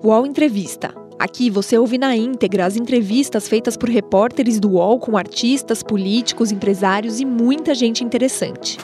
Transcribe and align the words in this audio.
UOL 0.00 0.24
Entrevista. 0.24 0.94
Aqui 1.18 1.50
você 1.50 1.76
ouve 1.76 1.98
na 1.98 2.14
íntegra 2.14 2.64
as 2.64 2.76
entrevistas 2.76 3.48
feitas 3.48 3.76
por 3.76 3.88
repórteres 3.88 4.60
do 4.60 4.74
UOL 4.74 5.00
com 5.00 5.16
artistas, 5.16 5.82
políticos, 5.82 6.52
empresários 6.52 7.18
e 7.18 7.24
muita 7.24 7.74
gente 7.74 8.04
interessante. 8.04 8.78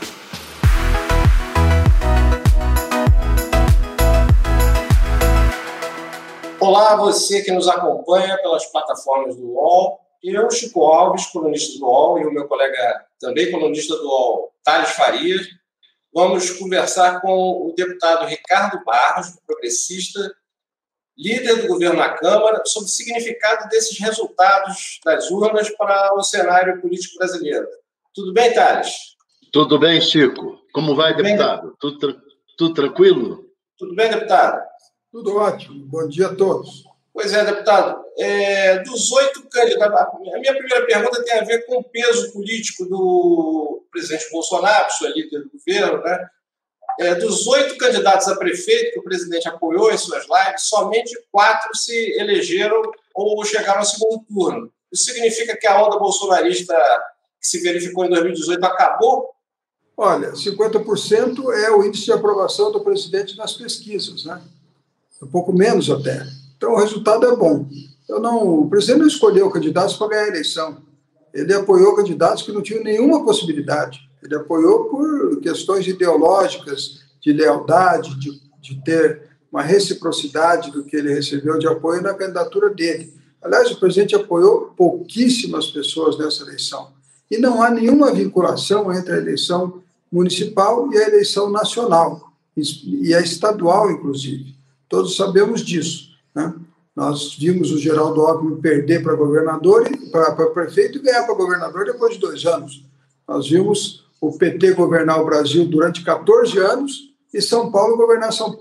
Olá, 6.59 6.97
você 6.97 7.43
que 7.43 7.53
nos 7.53 7.69
acompanha 7.69 8.37
pelas 8.39 8.67
plataformas 8.67 9.37
do 9.37 9.53
UOL. 9.53 10.01
Eu, 10.21 10.51
Chico 10.51 10.83
Alves, 10.83 11.27
colunista 11.27 11.79
do 11.79 11.85
UOL, 11.85 12.19
e 12.19 12.27
o 12.27 12.33
meu 12.33 12.49
colega, 12.49 13.05
também 13.21 13.53
colunista 13.53 13.95
do 13.95 14.05
UOL, 14.05 14.53
Thales 14.65 14.91
Farias, 14.91 15.47
vamos 16.13 16.51
conversar 16.51 17.21
com 17.21 17.69
o 17.69 17.75
deputado 17.77 18.27
Ricardo 18.27 18.83
Barros, 18.85 19.39
progressista, 19.47 20.35
líder 21.17 21.63
do 21.63 21.69
governo 21.69 21.99
na 21.99 22.11
Câmara, 22.11 22.63
sobre 22.65 22.89
o 22.89 22.93
significado 22.93 23.69
desses 23.69 23.99
resultados 23.99 25.01
das 25.05 25.31
urnas 25.31 25.71
para 25.71 26.15
o 26.15 26.23
cenário 26.23 26.81
político 26.81 27.19
brasileiro. 27.19 27.67
Tudo 28.15 28.33
bem, 28.33 28.53
Thales? 28.53 29.15
Tudo 29.53 29.79
bem, 29.79 30.01
Chico. 30.01 30.59
Como 30.73 30.97
vai, 30.97 31.15
tudo 31.15 31.23
deputado? 31.23 31.63
Bem? 31.63 31.77
Tudo, 31.81 32.23
tudo 32.59 32.75
tranquilo? 32.75 33.45
Tudo 33.79 33.95
bem, 33.95 34.11
deputado? 34.11 34.63
Tudo 35.13 35.37
ótimo. 35.37 35.87
Bom 35.87 36.09
dia 36.09 36.27
a 36.27 36.35
todos. 36.35 36.85
Pois 37.13 37.33
é, 37.33 37.45
deputado. 37.45 38.03
É, 38.19 38.81
dos 38.81 39.13
oito 39.13 39.49
candidatos, 39.49 39.95
a 40.35 40.39
minha 40.39 40.53
primeira 40.53 40.85
pergunta 40.85 41.23
tem 41.23 41.39
a 41.39 41.45
ver 41.45 41.65
com 41.67 41.79
o 41.79 41.85
peso 41.85 42.33
político 42.33 42.85
do 42.87 43.85
presidente 43.93 44.29
Bolsonaro, 44.33 44.91
sua 44.91 45.11
líder 45.11 45.43
do 45.43 45.51
governo, 45.51 46.03
né? 46.03 46.29
É, 47.01 47.15
dos 47.17 47.47
oito 47.47 47.77
candidatos 47.77 48.29
a 48.29 48.37
prefeito 48.37 48.93
que 48.93 49.01
o 49.01 49.03
presidente 49.03 49.49
apoiou 49.49 49.91
em 49.91 49.99
suas 49.99 50.25
lives, 50.25 50.63
somente 50.63 51.13
quatro 51.33 51.75
se 51.77 52.17
elegeram 52.19 52.81
ou 53.15 53.45
chegaram 53.45 53.81
ao 53.81 53.85
segundo 53.85 54.25
turno. 54.29 54.73
Isso 54.93 55.05
significa 55.05 55.57
que 55.57 55.67
a 55.67 55.85
onda 55.85 55.99
bolsonarista 55.99 56.75
que 57.41 57.49
se 57.49 57.61
verificou 57.61 58.05
em 58.05 58.11
2018 58.11 58.65
acabou? 58.65 59.31
Olha, 59.97 60.33
50% 60.33 61.53
é 61.53 61.71
o 61.71 61.85
índice 61.85 62.07
de 62.07 62.13
aprovação 62.13 62.73
do 62.73 62.81
presidente 62.81 63.37
nas 63.37 63.53
pesquisas, 63.53 64.25
né? 64.25 64.41
Um 65.23 65.27
pouco 65.27 65.53
menos 65.53 65.89
até. 65.91 66.27
Então, 66.57 66.73
o 66.73 66.79
resultado 66.79 67.27
é 67.27 67.37
bom. 67.37 67.67
Eu 68.09 68.21
não, 68.21 68.61
o 68.61 68.69
presidente 68.69 69.01
não 69.01 69.07
escolheu 69.07 69.51
candidatos 69.51 69.97
para 69.97 70.09
ganhar 70.09 70.25
a 70.25 70.29
eleição. 70.29 70.83
Ele 71.33 71.53
apoiou 71.55 71.97
candidatos 71.97 72.43
que 72.43 72.53
não 72.53 72.63
tinham 72.63 72.83
nenhuma 72.83 73.25
possibilidade. 73.25 74.01
Ele 74.25 74.37
apoiou 74.37 74.87
por 74.87 75.41
questões 75.41 75.87
ideológicas, 75.87 77.05
de 77.21 77.33
lealdade, 77.33 78.19
de, 78.19 78.41
de 78.61 78.83
ter 78.83 79.23
uma 79.51 79.63
reciprocidade 79.63 80.71
do 80.71 80.85
que 80.85 80.97
ele 80.97 81.15
recebeu 81.15 81.59
de 81.59 81.67
apoio 81.67 82.03
na 82.03 82.13
candidatura 82.13 82.71
dele. 82.71 83.15
Aliás, 83.41 83.71
o 83.71 83.79
presidente 83.79 84.17
apoiou 84.17 84.73
pouquíssimas 84.77 85.67
pessoas 85.67 86.19
nessa 86.19 86.43
eleição. 86.43 86.89
E 87.31 87.39
não 87.39 87.63
há 87.63 87.71
nenhuma 87.71 88.13
vinculação 88.13 88.93
entre 88.93 89.13
a 89.13 89.19
eleição 89.19 89.83
municipal 90.11 90.93
e 90.93 90.99
a 90.99 91.09
eleição 91.09 91.51
nacional, 91.51 92.33
e 92.57 93.15
a 93.15 93.21
estadual, 93.21 93.91
inclusive. 93.91 94.55
Todos 94.89 95.17
sabemos 95.17 95.63
disso. 95.63 96.11
Né? 96.35 96.55
Nós 96.95 97.35
vimos 97.37 97.73
o 97.73 97.79
Geraldo 97.79 98.21
Alckmin 98.21 98.61
perder 98.61 99.03
para 99.03 99.15
governador, 99.15 99.89
para 100.13 100.47
prefeito 100.51 100.99
e 100.99 101.03
ganhar 101.03 101.25
para 101.25 101.35
governador 101.35 101.85
depois 101.85 102.15
de 102.15 102.21
dois 102.21 102.45
anos. 102.47 102.85
Nós 103.27 103.49
vimos 103.49 104.04
o 104.29 104.39
PT 104.39 104.73
governar 104.73 105.21
o 105.21 105.25
Brasil 105.25 105.67
durante 105.67 106.03
14 106.03 106.59
anos 106.59 107.15
e 107.33 107.43
São 107.43 107.71
Paulo 107.71 107.97
governar 107.97 108.33
São, 108.33 108.59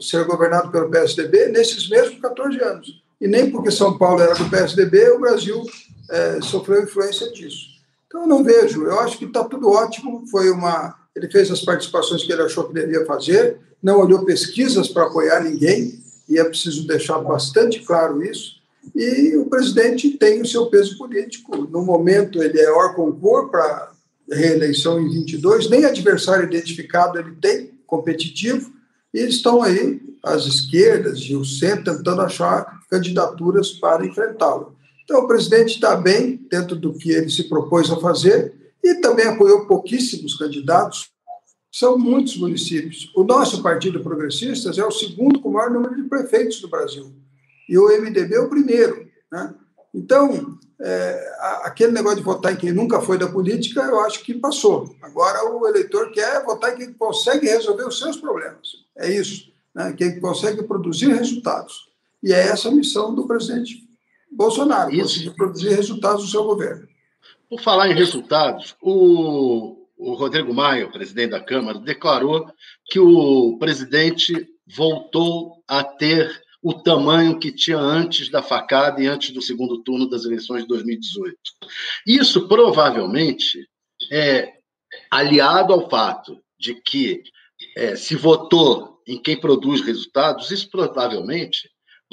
ser 0.00 0.24
governado 0.24 0.70
pelo 0.70 0.90
PSDB 0.90 1.48
nesses 1.48 1.88
mesmos 1.88 2.20
14 2.20 2.60
anos. 2.60 3.02
E 3.20 3.28
nem 3.28 3.50
porque 3.50 3.70
São 3.70 3.96
Paulo 3.96 4.20
era 4.20 4.34
do 4.34 4.48
PSDB, 4.48 5.10
o 5.10 5.20
Brasil 5.20 5.62
é, 6.10 6.40
sofreu 6.42 6.82
influência 6.82 7.30
disso. 7.32 7.74
Então, 8.06 8.22
eu 8.22 8.28
não 8.28 8.44
vejo. 8.44 8.84
Eu 8.84 9.00
acho 9.00 9.18
que 9.18 9.24
está 9.24 9.42
tudo 9.44 9.70
ótimo. 9.70 10.24
Foi 10.30 10.50
uma. 10.50 10.94
Ele 11.16 11.28
fez 11.30 11.50
as 11.50 11.62
participações 11.62 12.22
que 12.22 12.32
ele 12.32 12.42
achou 12.42 12.64
que 12.64 12.74
devia 12.74 13.04
fazer, 13.06 13.58
não 13.82 14.00
olhou 14.00 14.24
pesquisas 14.24 14.88
para 14.88 15.04
apoiar 15.04 15.40
ninguém, 15.40 16.00
e 16.28 16.38
é 16.38 16.44
preciso 16.44 16.86
deixar 16.86 17.18
bastante 17.18 17.80
claro 17.80 18.22
isso. 18.22 18.56
E 18.94 19.36
o 19.36 19.46
presidente 19.46 20.10
tem 20.10 20.42
o 20.42 20.46
seu 20.46 20.66
peso 20.66 20.98
político. 20.98 21.56
No 21.70 21.84
momento, 21.84 22.42
ele 22.42 22.60
é 22.60 22.70
hors 22.70 22.94
concours 22.94 23.50
para 23.50 23.93
reeleição 24.30 25.00
em 25.00 25.08
22, 25.08 25.68
nem 25.68 25.84
adversário 25.84 26.46
identificado 26.46 27.18
ele 27.18 27.34
tem, 27.36 27.78
competitivo, 27.86 28.72
e 29.12 29.20
estão 29.20 29.62
aí 29.62 30.00
as 30.24 30.46
esquerdas 30.46 31.20
e 31.20 31.36
o 31.36 31.44
centro 31.44 31.96
tentando 31.96 32.22
achar 32.22 32.80
candidaturas 32.90 33.72
para 33.72 34.06
enfrentá-lo. 34.06 34.76
Então, 35.04 35.20
o 35.20 35.28
presidente 35.28 35.74
está 35.74 35.94
bem 35.96 36.40
dentro 36.50 36.74
do 36.74 36.94
que 36.94 37.10
ele 37.10 37.28
se 37.28 37.44
propôs 37.44 37.90
a 37.90 38.00
fazer 38.00 38.54
e 38.82 38.94
também 38.96 39.26
apoiou 39.26 39.66
pouquíssimos 39.66 40.34
candidatos. 40.34 41.10
São 41.70 41.98
muitos 41.98 42.36
municípios. 42.36 43.10
O 43.14 43.22
nosso 43.22 43.62
Partido 43.62 44.00
Progressistas 44.00 44.78
é 44.78 44.84
o 44.84 44.90
segundo 44.90 45.40
com 45.40 45.50
o 45.50 45.52
maior 45.52 45.70
número 45.70 45.94
de 45.94 46.08
prefeitos 46.08 46.60
do 46.60 46.68
Brasil. 46.68 47.12
E 47.68 47.76
o 47.76 47.88
MDB 47.88 48.34
é 48.34 48.40
o 48.40 48.48
primeiro. 48.48 49.06
Né? 49.30 49.54
Então, 49.92 50.58
é, 50.86 51.36
aquele 51.62 51.92
negócio 51.92 52.18
de 52.18 52.22
votar 52.22 52.52
em 52.52 52.56
quem 52.56 52.70
nunca 52.70 53.00
foi 53.00 53.16
da 53.16 53.26
política, 53.26 53.80
eu 53.80 54.00
acho 54.00 54.22
que 54.22 54.34
passou. 54.34 54.94
Agora 55.00 55.42
o 55.50 55.66
eleitor 55.66 56.12
quer 56.12 56.44
votar 56.44 56.74
em 56.74 56.76
quem 56.76 56.92
consegue 56.92 57.46
resolver 57.46 57.84
os 57.84 57.98
seus 57.98 58.18
problemas. 58.18 58.84
É 58.94 59.10
isso, 59.10 59.50
né? 59.74 59.94
quem 59.96 60.20
consegue 60.20 60.62
produzir 60.62 61.08
resultados. 61.08 61.88
E 62.22 62.34
é 62.34 62.48
essa 62.48 62.68
a 62.68 62.72
missão 62.72 63.14
do 63.14 63.26
presidente 63.26 63.82
Bolsonaro, 64.30 64.92
isso. 64.92 65.02
conseguir 65.02 65.30
produzir 65.30 65.70
resultados 65.70 66.24
do 66.24 66.30
seu 66.30 66.44
governo. 66.44 66.86
Por 67.48 67.60
falar 67.62 67.88
em 67.88 67.94
resultados, 67.94 68.76
o, 68.82 69.86
o 69.96 70.12
Rodrigo 70.14 70.52
Maia, 70.52 70.86
o 70.86 70.92
presidente 70.92 71.30
da 71.30 71.40
Câmara, 71.40 71.78
declarou 71.78 72.46
que 72.84 73.00
o 73.00 73.56
presidente 73.58 74.50
voltou 74.66 75.62
a 75.66 75.82
ter 75.82 76.43
o 76.64 76.72
tamanho 76.72 77.38
que 77.38 77.52
tinha 77.52 77.76
antes 77.76 78.30
da 78.30 78.42
facada 78.42 78.98
e 79.02 79.06
antes 79.06 79.32
do 79.32 79.42
segundo 79.42 79.82
turno 79.82 80.08
das 80.08 80.24
eleições 80.24 80.62
de 80.62 80.68
2018. 80.68 81.36
Isso 82.06 82.48
provavelmente 82.48 83.68
é 84.10 84.50
aliado 85.10 85.74
ao 85.74 85.90
fato 85.90 86.40
de 86.58 86.74
que 86.74 87.22
é, 87.76 87.94
se 87.96 88.16
votou 88.16 88.98
em 89.06 89.20
quem 89.20 89.38
produz 89.38 89.82
resultados, 89.82 90.50
isso 90.50 90.70
provavelmente 90.70 91.68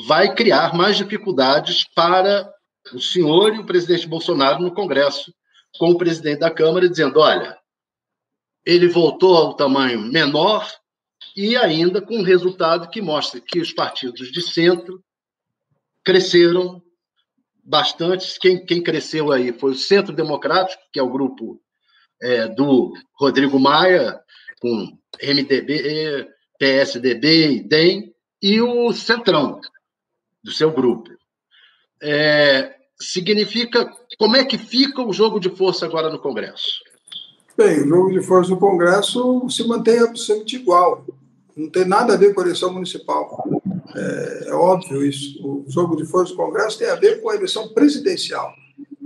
vai 0.05 0.35
criar 0.35 0.75
mais 0.75 0.97
dificuldades 0.97 1.85
para 1.95 2.53
o 2.93 2.99
senhor 2.99 3.55
e 3.55 3.59
o 3.59 3.65
presidente 3.65 4.05
Bolsonaro 4.05 4.61
no 4.61 4.73
Congresso, 4.73 5.33
com 5.79 5.91
o 5.91 5.97
presidente 5.97 6.39
da 6.39 6.51
Câmara 6.51 6.89
dizendo: 6.89 7.21
olha, 7.21 7.57
ele 8.65 8.89
voltou 8.89 9.37
ao 9.37 9.55
tamanho 9.55 10.01
menor 10.01 10.69
e 11.35 11.55
ainda 11.55 12.01
com 12.01 12.17
um 12.17 12.23
resultado 12.23 12.89
que 12.89 13.01
mostra 13.01 13.39
que 13.39 13.59
os 13.59 13.71
partidos 13.71 14.31
de 14.31 14.41
centro 14.41 15.03
cresceram 16.03 16.81
bastante. 17.63 18.39
Quem, 18.39 18.65
quem 18.65 18.81
cresceu 18.81 19.31
aí 19.31 19.53
foi 19.53 19.71
o 19.71 19.75
Centro 19.75 20.13
Democrático, 20.13 20.81
que 20.91 20.99
é 20.99 21.03
o 21.03 21.09
grupo 21.09 21.61
é, 22.21 22.47
do 22.47 22.93
Rodrigo 23.13 23.59
Maia, 23.59 24.19
com 24.59 24.97
MDB, 25.21 26.27
PSDB, 26.59 27.63
DEM, 27.67 28.13
e 28.41 28.61
o 28.61 28.91
Centrão, 28.91 29.59
do 30.43 30.51
seu 30.51 30.71
grupo. 30.71 31.09
É, 32.01 32.75
significa. 32.99 33.91
Como 34.17 34.35
é 34.35 34.43
que 34.43 34.57
fica 34.57 35.01
o 35.01 35.13
jogo 35.13 35.39
de 35.39 35.49
força 35.49 35.85
agora 35.85 36.09
no 36.09 36.19
Congresso? 36.19 36.81
Bem, 37.57 37.83
o 37.83 37.87
jogo 37.87 38.11
de 38.11 38.21
força 38.21 38.51
no 38.51 38.59
Congresso 38.59 39.47
se 39.49 39.67
mantém 39.67 39.99
absolutamente 39.99 40.55
igual. 40.55 41.05
Não 41.55 41.69
tem 41.69 41.85
nada 41.85 42.13
a 42.13 42.17
ver 42.17 42.33
com 42.33 42.41
a 42.41 42.43
eleição 42.43 42.73
municipal. 42.73 43.43
É, 43.95 44.49
é 44.49 44.53
óbvio 44.53 45.05
isso. 45.05 45.39
O 45.45 45.65
jogo 45.67 45.95
de 45.95 46.05
força 46.05 46.33
do 46.33 46.37
Congresso 46.37 46.77
tem 46.77 46.89
a 46.89 46.95
ver 46.95 47.21
com 47.21 47.29
a 47.29 47.35
eleição 47.35 47.69
presidencial. 47.69 48.53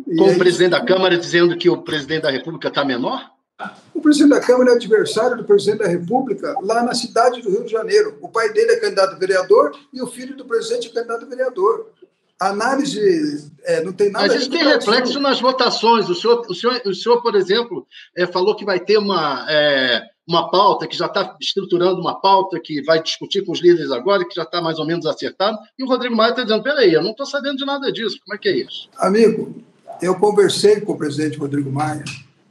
E 0.08 0.16
com 0.16 0.26
aí, 0.26 0.36
o 0.36 0.38
presidente 0.38 0.72
da 0.72 0.86
Câmara 0.86 1.18
dizendo 1.18 1.58
que 1.58 1.70
o 1.70 1.82
presidente 1.82 2.24
da 2.24 2.32
República 2.32 2.68
está 2.68 2.86
menor? 2.86 3.36
O 3.94 4.02
presidente 4.02 4.32
da 4.32 4.42
Câmara 4.42 4.72
é 4.72 4.76
adversário 4.76 5.38
do 5.38 5.46
presidente 5.46 5.80
da 5.80 5.88
República 5.88 6.56
lá 6.62 6.84
na 6.84 6.94
cidade 6.94 7.42
do 7.42 7.50
Rio 7.50 7.64
de 7.64 7.72
Janeiro. 7.72 8.18
O 8.22 8.30
pai 8.30 8.52
dele 8.52 8.72
é 8.72 8.80
candidato 8.80 9.16
a 9.16 9.18
vereador 9.18 9.72
e 9.94 10.02
o 10.02 10.08
filho 10.08 10.36
do 10.36 10.46
presidente 10.46 10.90
é 10.90 10.94
candidato 10.94 11.26
a 11.26 11.30
vereador. 11.30 11.88
A 12.38 12.50
análise 12.50 13.50
é, 13.64 13.82
não 13.82 13.94
tem 13.94 14.12
nada 14.12 14.28
Mas 14.28 14.36
isso 14.36 14.50
tem 14.50 14.64
reflexo 14.64 15.22
nas 15.22 15.40
votações. 15.40 16.10
O 16.10 16.16
senhor, 16.16 16.46
o 16.50 16.54
senhor, 16.54 16.82
o 16.86 16.94
senhor 16.94 17.22
por 17.22 17.34
exemplo, 17.34 17.88
é, 18.16 18.28
falou 18.28 18.56
que 18.56 18.66
vai 18.66 18.78
ter 18.78 18.98
uma, 18.98 19.46
é, 19.50 20.04
uma 20.28 20.50
pauta, 20.50 20.88
que 20.88 20.98
já 20.98 21.06
está 21.06 21.36
estruturando 21.40 22.02
uma 22.02 22.20
pauta 22.20 22.60
que 22.60 22.82
vai 22.82 23.02
discutir 23.02 23.46
com 23.46 23.52
os 23.52 23.62
líderes 23.62 23.92
agora, 23.92 24.26
que 24.26 24.36
já 24.36 24.44
está 24.44 24.62
mais 24.62 24.80
ou 24.80 24.86
menos 24.86 25.06
acertado, 25.06 25.58
e 25.78 25.84
o 25.84 25.88
Rodrigo 25.88 26.16
Maia 26.16 26.32
está 26.32 26.44
dizendo: 26.44 26.64
peraí, 26.64 26.94
eu 26.94 27.04
não 27.04 27.12
estou 27.12 27.26
sabendo 27.26 27.58
de 27.58 27.66
nada 27.66 27.92
disso. 27.92 28.20
Como 28.24 28.36
é 28.36 28.38
que 28.38 28.50
é 28.50 28.58
isso? 28.58 28.90
Amigo, 28.98 29.64
eu 30.02 30.16
conversei 30.16 30.82
com 30.82 30.94
o 30.94 30.98
presidente 30.98 31.38
Rodrigo 31.38 31.72
Maia. 31.72 32.04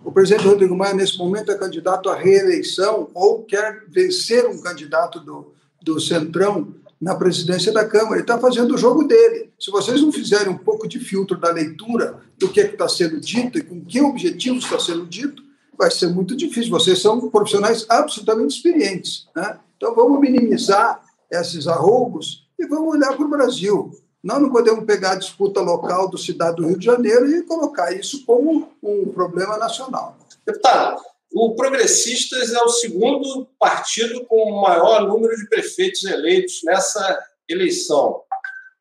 O 0.04 0.12
presidente 0.12 0.46
Rodrigo 0.46 0.76
Maia, 0.76 0.94
nesse 0.94 1.18
momento, 1.18 1.50
é 1.50 1.58
candidato 1.58 2.08
à 2.08 2.14
reeleição 2.14 3.08
ou 3.14 3.42
quer 3.42 3.84
vencer 3.88 4.46
um 4.46 4.60
candidato 4.60 5.18
do, 5.18 5.52
do 5.82 5.98
Centrão 5.98 6.74
na 7.00 7.14
presidência 7.14 7.72
da 7.72 7.84
Câmara. 7.86 8.16
Ele 8.16 8.22
está 8.22 8.38
fazendo 8.38 8.74
o 8.74 8.78
jogo 8.78 9.04
dele. 9.04 9.50
Se 9.58 9.70
vocês 9.70 10.00
não 10.00 10.12
fizerem 10.12 10.48
um 10.48 10.58
pouco 10.58 10.86
de 10.86 10.98
filtro 10.98 11.38
da 11.38 11.50
leitura 11.50 12.20
do 12.38 12.48
que 12.48 12.60
está 12.60 12.88
sendo 12.88 13.18
dito 13.18 13.58
e 13.58 13.62
com 13.62 13.84
que 13.84 14.00
objetivo 14.00 14.58
está 14.58 14.78
sendo 14.78 15.06
dito, 15.06 15.42
vai 15.76 15.90
ser 15.90 16.08
muito 16.08 16.36
difícil. 16.36 16.70
Vocês 16.70 17.00
são 17.00 17.28
profissionais 17.30 17.86
absolutamente 17.88 18.56
experientes. 18.56 19.28
Né? 19.34 19.58
Então, 19.76 19.94
vamos 19.94 20.20
minimizar 20.20 21.02
esses 21.30 21.66
arroubos 21.66 22.46
e 22.58 22.66
vamos 22.66 22.94
olhar 22.94 23.16
para 23.16 23.24
o 23.24 23.30
Brasil. 23.30 23.92
Nós 24.22 24.40
não 24.40 24.50
podemos 24.50 24.84
pegar 24.84 25.12
a 25.12 25.18
disputa 25.18 25.60
local 25.60 26.08
do 26.08 26.16
cidade 26.16 26.56
do 26.56 26.66
Rio 26.66 26.78
de 26.78 26.86
Janeiro 26.86 27.28
e 27.28 27.42
colocar 27.42 27.92
isso 27.92 28.24
como 28.24 28.70
um 28.82 29.08
problema 29.12 29.58
nacional. 29.58 30.16
Deputado, 30.46 31.02
o 31.34 31.54
Progressistas 31.54 32.52
é 32.52 32.62
o 32.62 32.68
segundo 32.68 33.46
partido 33.58 34.24
com 34.24 34.36
o 34.36 34.62
maior 34.62 35.06
número 35.06 35.36
de 35.36 35.48
prefeitos 35.48 36.04
eleitos 36.04 36.60
nessa 36.64 37.22
eleição. 37.48 38.22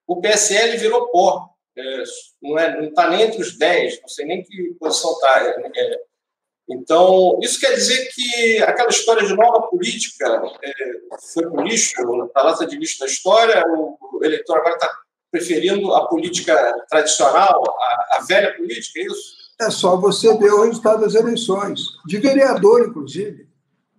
O 0.08 0.22
PSL 0.22 0.78
virou 0.78 1.10
pó, 1.10 1.50
é, 1.76 2.04
não 2.42 2.58
está 2.58 2.72
é, 2.72 2.92
tá 2.92 3.10
nem 3.10 3.22
entre 3.24 3.42
os 3.42 3.58
10, 3.58 4.02
não 4.02 4.08
sei 4.08 4.26
nem 4.26 4.44
que 4.44 4.76
posição 4.80 5.12
está. 5.14 5.42
É, 5.76 6.02
então, 6.70 7.40
isso 7.42 7.60
quer 7.60 7.74
dizer 7.74 8.10
que 8.14 8.62
aquela 8.64 8.90
história 8.90 9.28
de 9.28 9.36
nova 9.36 9.68
política 9.68 10.26
é, 10.64 10.74
foi 11.34 11.44
para 11.44 11.62
o 11.62 11.64
lixo, 11.64 11.94
para 12.34 12.44
lata 12.44 12.66
de 12.66 12.78
lixo 12.78 13.00
da 13.00 13.06
história, 13.06 13.64
o, 13.68 13.98
o 14.14 14.24
eleitor 14.24 14.58
agora 14.58 14.76
está 14.76 14.90
preferindo 15.30 15.94
a 15.94 16.08
política 16.08 16.56
tradicional, 16.90 17.64
a, 17.68 18.18
a 18.18 18.22
velha 18.22 18.56
política, 18.56 19.00
é 19.00 19.04
isso? 19.04 19.44
É 19.60 19.70
só 19.70 19.98
você 19.98 20.36
ver 20.38 20.54
o 20.54 20.64
resultado 20.64 21.02
das 21.02 21.16
eleições, 21.16 21.82
de 22.06 22.18
vereador, 22.18 22.88
inclusive. 22.88 23.48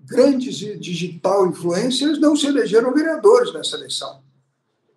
Grandes 0.00 0.56
digital 0.56 1.46
influencers 1.46 2.18
não 2.18 2.36
se 2.36 2.46
elegeram 2.46 2.92
vereadores 2.92 3.52
nessa 3.52 3.76
eleição. 3.76 4.22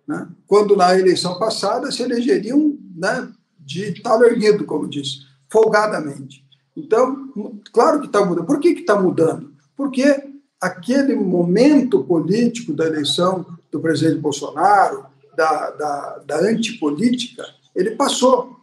Né? 0.06 0.26
Quando 0.46 0.76
na 0.76 0.98
eleição 0.98 1.38
passada 1.38 1.90
se 1.90 2.02
elegeriam 2.02 2.78
né, 2.94 3.30
de 3.58 4.02
tal 4.02 4.22
erguido, 4.24 4.64
como 4.64 4.88
disse, 4.88 5.20
folgadamente. 5.50 6.47
Então, 6.78 7.30
claro 7.72 8.00
que 8.00 8.06
está 8.06 8.24
mudando. 8.24 8.46
Por 8.46 8.60
que 8.60 8.68
está 8.68 9.00
mudando? 9.00 9.52
Porque 9.76 10.24
aquele 10.60 11.14
momento 11.14 12.04
político 12.04 12.72
da 12.72 12.86
eleição 12.86 13.44
do 13.70 13.80
presidente 13.80 14.20
Bolsonaro, 14.20 15.06
da, 15.36 15.70
da, 15.70 16.18
da 16.26 16.36
antipolítica, 16.38 17.44
ele 17.74 17.92
passou. 17.92 18.56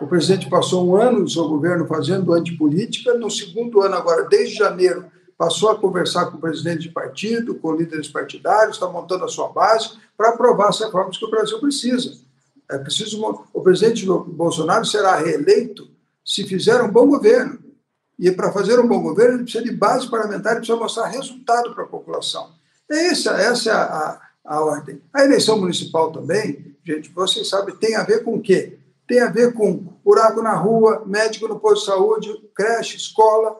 O 0.00 0.06
presidente 0.06 0.48
passou 0.48 0.86
um 0.88 0.96
ano 0.96 1.20
no 1.20 1.28
seu 1.28 1.48
governo 1.48 1.86
fazendo 1.86 2.32
antipolítica, 2.32 3.14
no 3.14 3.30
segundo 3.30 3.82
ano, 3.82 3.96
agora, 3.96 4.28
desde 4.28 4.54
janeiro, 4.54 5.06
passou 5.36 5.70
a 5.70 5.78
conversar 5.78 6.26
com 6.26 6.38
o 6.38 6.40
presidente 6.40 6.82
de 6.82 6.90
partido, 6.90 7.56
com 7.56 7.74
líderes 7.74 8.08
partidários, 8.08 8.76
está 8.76 8.88
montando 8.88 9.24
a 9.24 9.28
sua 9.28 9.48
base 9.48 9.90
para 10.16 10.30
aprovar 10.30 10.68
as 10.68 10.80
reformas 10.80 11.16
que 11.16 11.24
o 11.24 11.30
Brasil 11.30 11.58
precisa. 11.60 12.16
É 12.70 12.78
preciso 12.78 13.20
o 13.52 13.60
presidente 13.60 14.06
Bolsonaro 14.06 14.84
será 14.84 15.16
reeleito 15.16 15.88
se 16.28 16.44
fizer 16.44 16.82
um 16.82 16.90
bom 16.90 17.06
governo. 17.06 17.58
E 18.18 18.30
para 18.30 18.52
fazer 18.52 18.78
um 18.78 18.86
bom 18.86 19.00
governo, 19.00 19.36
ele 19.36 19.44
precisa 19.44 19.64
de 19.64 19.70
base 19.70 20.10
parlamentar, 20.10 20.52
ele 20.52 20.60
precisa 20.60 20.78
mostrar 20.78 21.06
resultado 21.06 21.74
para 21.74 21.84
a 21.84 21.88
população. 21.88 22.50
Essa, 22.90 23.30
essa 23.40 23.70
é 23.70 23.72
a, 23.72 24.20
a, 24.44 24.64
ordem. 24.64 25.00
A 25.12 25.24
eleição 25.24 25.58
municipal 25.58 26.10
também, 26.12 26.76
gente, 26.84 27.10
vocês 27.10 27.48
sabem, 27.48 27.76
tem 27.76 27.96
a 27.96 28.02
ver 28.02 28.24
com 28.24 28.34
o 28.34 28.42
quê? 28.42 28.78
tem 29.08 29.20
a 29.20 29.30
ver 29.30 29.54
com 29.54 29.86
buraco 30.04 30.42
na 30.42 30.54
rua, 30.54 31.02
médico 31.06 31.48
no 31.48 31.58
posto 31.58 31.80
de 31.80 31.86
saúde, 31.86 32.50
creche, 32.54 32.98
escola. 32.98 33.56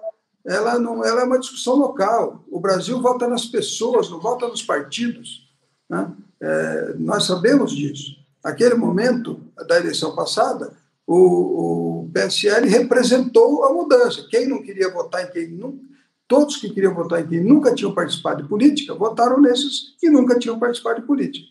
Ela, 0.47 0.79
não, 0.79 1.03
ela 1.03 1.23
é 1.23 1.25
uma 1.25 1.39
discussão 1.39 1.75
local. 1.75 2.45
O 2.51 2.61
Brasil 2.61 3.01
vota 3.01 3.27
nas 3.27 3.47
pessoas, 3.47 4.11
não 4.11 4.21
vota 4.21 4.47
nos 4.47 4.63
partidos. 4.63 5.49
Né? 5.89 6.13
É, 6.41 6.95
nós 6.99 7.25
sabemos 7.25 7.73
disso. 7.73 8.15
Naquele 8.45 8.75
momento 8.75 9.41
da 9.67 9.79
eleição 9.79 10.15
passada, 10.15 10.77
o, 11.09 12.03
o 12.03 12.11
PSL 12.13 12.69
representou 12.69 13.65
a 13.65 13.73
mudança. 13.73 14.27
Quem 14.31 14.47
não 14.47 14.63
queria 14.63 14.93
votar 14.93 15.25
em 15.25 15.31
quem 15.31 15.49
nunca, 15.49 15.83
todos 16.29 16.59
que 16.59 16.69
queriam 16.69 16.95
votar 16.95 17.23
em 17.23 17.27
quem 17.27 17.41
nunca 17.43 17.75
tinham 17.75 17.95
participado 17.95 18.43
de 18.43 18.49
política, 18.49 18.95
votaram 18.95 19.41
nesses 19.41 19.97
que 19.99 20.11
nunca 20.11 20.39
tinham 20.39 20.59
participado 20.59 21.01
de 21.01 21.07
política. 21.07 21.49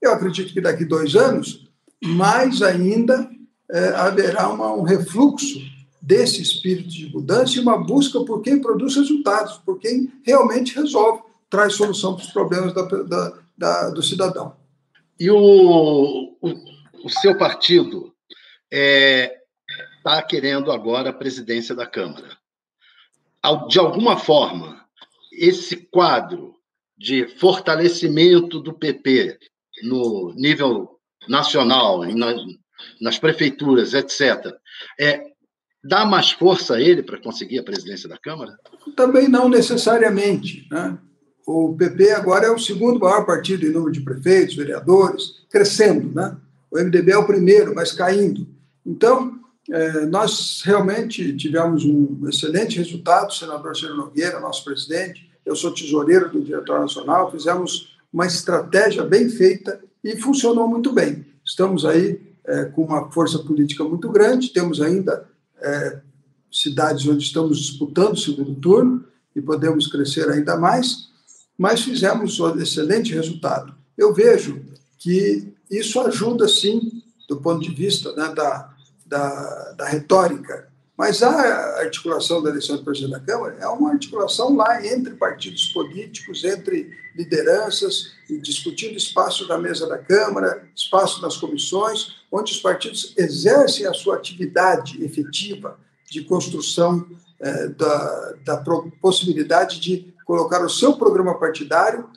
Eu 0.00 0.12
acredito 0.12 0.52
que 0.52 0.60
daqui 0.60 0.84
dois 0.84 1.16
anos, 1.16 1.68
mais 2.00 2.62
ainda, 2.62 3.28
é, 3.68 3.88
haverá 3.88 4.48
uma, 4.48 4.72
um 4.72 4.82
refluxo 4.82 5.58
desse 6.00 6.40
espírito 6.40 6.88
de 6.88 7.12
mudança 7.12 7.56
e 7.56 7.60
uma 7.60 7.76
busca 7.76 8.20
por 8.24 8.40
quem 8.42 8.60
produz 8.60 8.94
resultados, 8.94 9.58
por 9.58 9.80
quem 9.80 10.12
realmente 10.22 10.72
resolve, 10.76 11.22
traz 11.50 11.74
solução 11.74 12.14
para 12.14 12.24
os 12.24 12.30
problemas 12.30 12.72
da, 12.72 12.82
da, 12.82 13.32
da, 13.58 13.90
do 13.90 14.02
cidadão. 14.04 14.54
E 15.18 15.28
o, 15.32 15.36
o, 16.40 16.48
o 17.04 17.08
seu 17.10 17.36
partido 17.36 18.12
está 18.70 18.76
é, 18.76 19.40
tá 20.02 20.22
querendo 20.22 20.70
agora 20.70 21.10
a 21.10 21.14
presidência 21.14 21.74
da 21.74 21.86
Câmara. 21.86 22.38
De 23.68 23.78
alguma 23.78 24.16
forma, 24.18 24.84
esse 25.32 25.76
quadro 25.76 26.54
de 26.96 27.26
fortalecimento 27.38 28.60
do 28.60 28.74
PP 28.74 29.38
no 29.82 30.34
nível 30.36 30.98
nacional, 31.28 32.02
nas 33.00 33.18
prefeituras, 33.18 33.94
etc., 33.94 34.54
é, 34.98 35.24
dá 35.82 36.04
mais 36.04 36.30
força 36.30 36.74
a 36.74 36.80
ele 36.80 37.02
para 37.02 37.20
conseguir 37.20 37.58
a 37.58 37.64
presidência 37.64 38.08
da 38.08 38.18
Câmara? 38.18 38.58
Também 38.94 39.28
não 39.28 39.48
necessariamente. 39.48 40.68
Né? 40.70 40.98
O 41.46 41.74
PP 41.74 42.10
agora 42.12 42.46
é 42.46 42.50
o 42.50 42.58
segundo 42.58 43.00
maior 43.00 43.24
partido 43.24 43.66
em 43.66 43.70
número 43.70 43.92
de 43.92 44.02
prefeitos, 44.02 44.54
vereadores, 44.54 45.42
crescendo. 45.48 46.14
Né? 46.14 46.36
O 46.70 46.78
MDB 46.78 47.12
é 47.12 47.18
o 47.18 47.26
primeiro, 47.26 47.74
mas 47.74 47.92
caindo. 47.92 48.46
Então, 48.84 49.40
é, 49.70 50.06
nós 50.06 50.62
realmente 50.64 51.36
tivemos 51.36 51.84
um 51.84 52.28
excelente 52.28 52.78
resultado. 52.78 53.32
Senador 53.32 53.76
Ciro 53.76 53.96
Nogueira, 53.96 54.40
nosso 54.40 54.64
presidente, 54.64 55.30
eu 55.44 55.54
sou 55.54 55.72
tesoureiro 55.72 56.30
do 56.30 56.42
Diretório 56.42 56.82
Nacional, 56.82 57.30
fizemos 57.30 57.98
uma 58.12 58.26
estratégia 58.26 59.04
bem 59.04 59.28
feita 59.28 59.80
e 60.02 60.16
funcionou 60.16 60.66
muito 60.66 60.92
bem. 60.92 61.24
Estamos 61.44 61.84
aí 61.84 62.20
é, 62.44 62.64
com 62.64 62.84
uma 62.84 63.10
força 63.10 63.38
política 63.38 63.84
muito 63.84 64.08
grande, 64.08 64.52
temos 64.52 64.80
ainda 64.80 65.28
é, 65.60 66.00
cidades 66.50 67.06
onde 67.06 67.22
estamos 67.22 67.58
disputando 67.58 68.14
o 68.14 68.20
segundo 68.20 68.54
turno 68.56 69.04
e 69.34 69.40
podemos 69.40 69.86
crescer 69.86 70.28
ainda 70.28 70.56
mais, 70.56 71.10
mas 71.56 71.82
fizemos 71.82 72.40
um 72.40 72.58
excelente 72.60 73.12
resultado. 73.12 73.74
Eu 73.96 74.12
vejo 74.12 74.60
que 74.98 75.52
isso 75.70 76.00
ajuda, 76.00 76.48
sim, 76.48 77.02
do 77.28 77.36
ponto 77.36 77.60
de 77.60 77.72
vista 77.72 78.12
né, 78.14 78.34
da, 78.34 78.69
da, 79.10 79.72
da 79.72 79.86
retórica 79.86 80.70
mas 81.00 81.22
a 81.22 81.78
articulação 81.78 82.42
da 82.42 82.50
eleição 82.50 82.76
do 82.76 82.84
presidente 82.84 83.12
da 83.12 83.20
Câmara 83.20 83.56
é 83.58 83.66
uma 83.66 83.92
articulação 83.92 84.54
lá 84.54 84.86
entre 84.86 85.14
partidos 85.14 85.70
políticos, 85.72 86.44
entre 86.44 86.90
lideranças, 87.16 88.12
discutindo 88.42 88.98
espaço 88.98 89.48
da 89.48 89.56
mesa 89.56 89.88
da 89.88 89.96
Câmara, 89.96 90.68
espaço 90.76 91.22
nas 91.22 91.38
comissões, 91.38 92.16
onde 92.30 92.52
os 92.52 92.58
partidos 92.58 93.14
exercem 93.16 93.86
a 93.86 93.94
sua 93.94 94.16
atividade 94.16 95.02
efetiva 95.02 95.80
de 96.10 96.22
construção 96.24 97.06
eh, 97.40 97.68
da, 97.68 98.34
da 98.44 98.64
possibilidade 99.00 99.80
de 99.80 100.14
colocar 100.26 100.62
o 100.62 100.68
seu 100.68 100.98
programa 100.98 101.38
partidário 101.38 102.10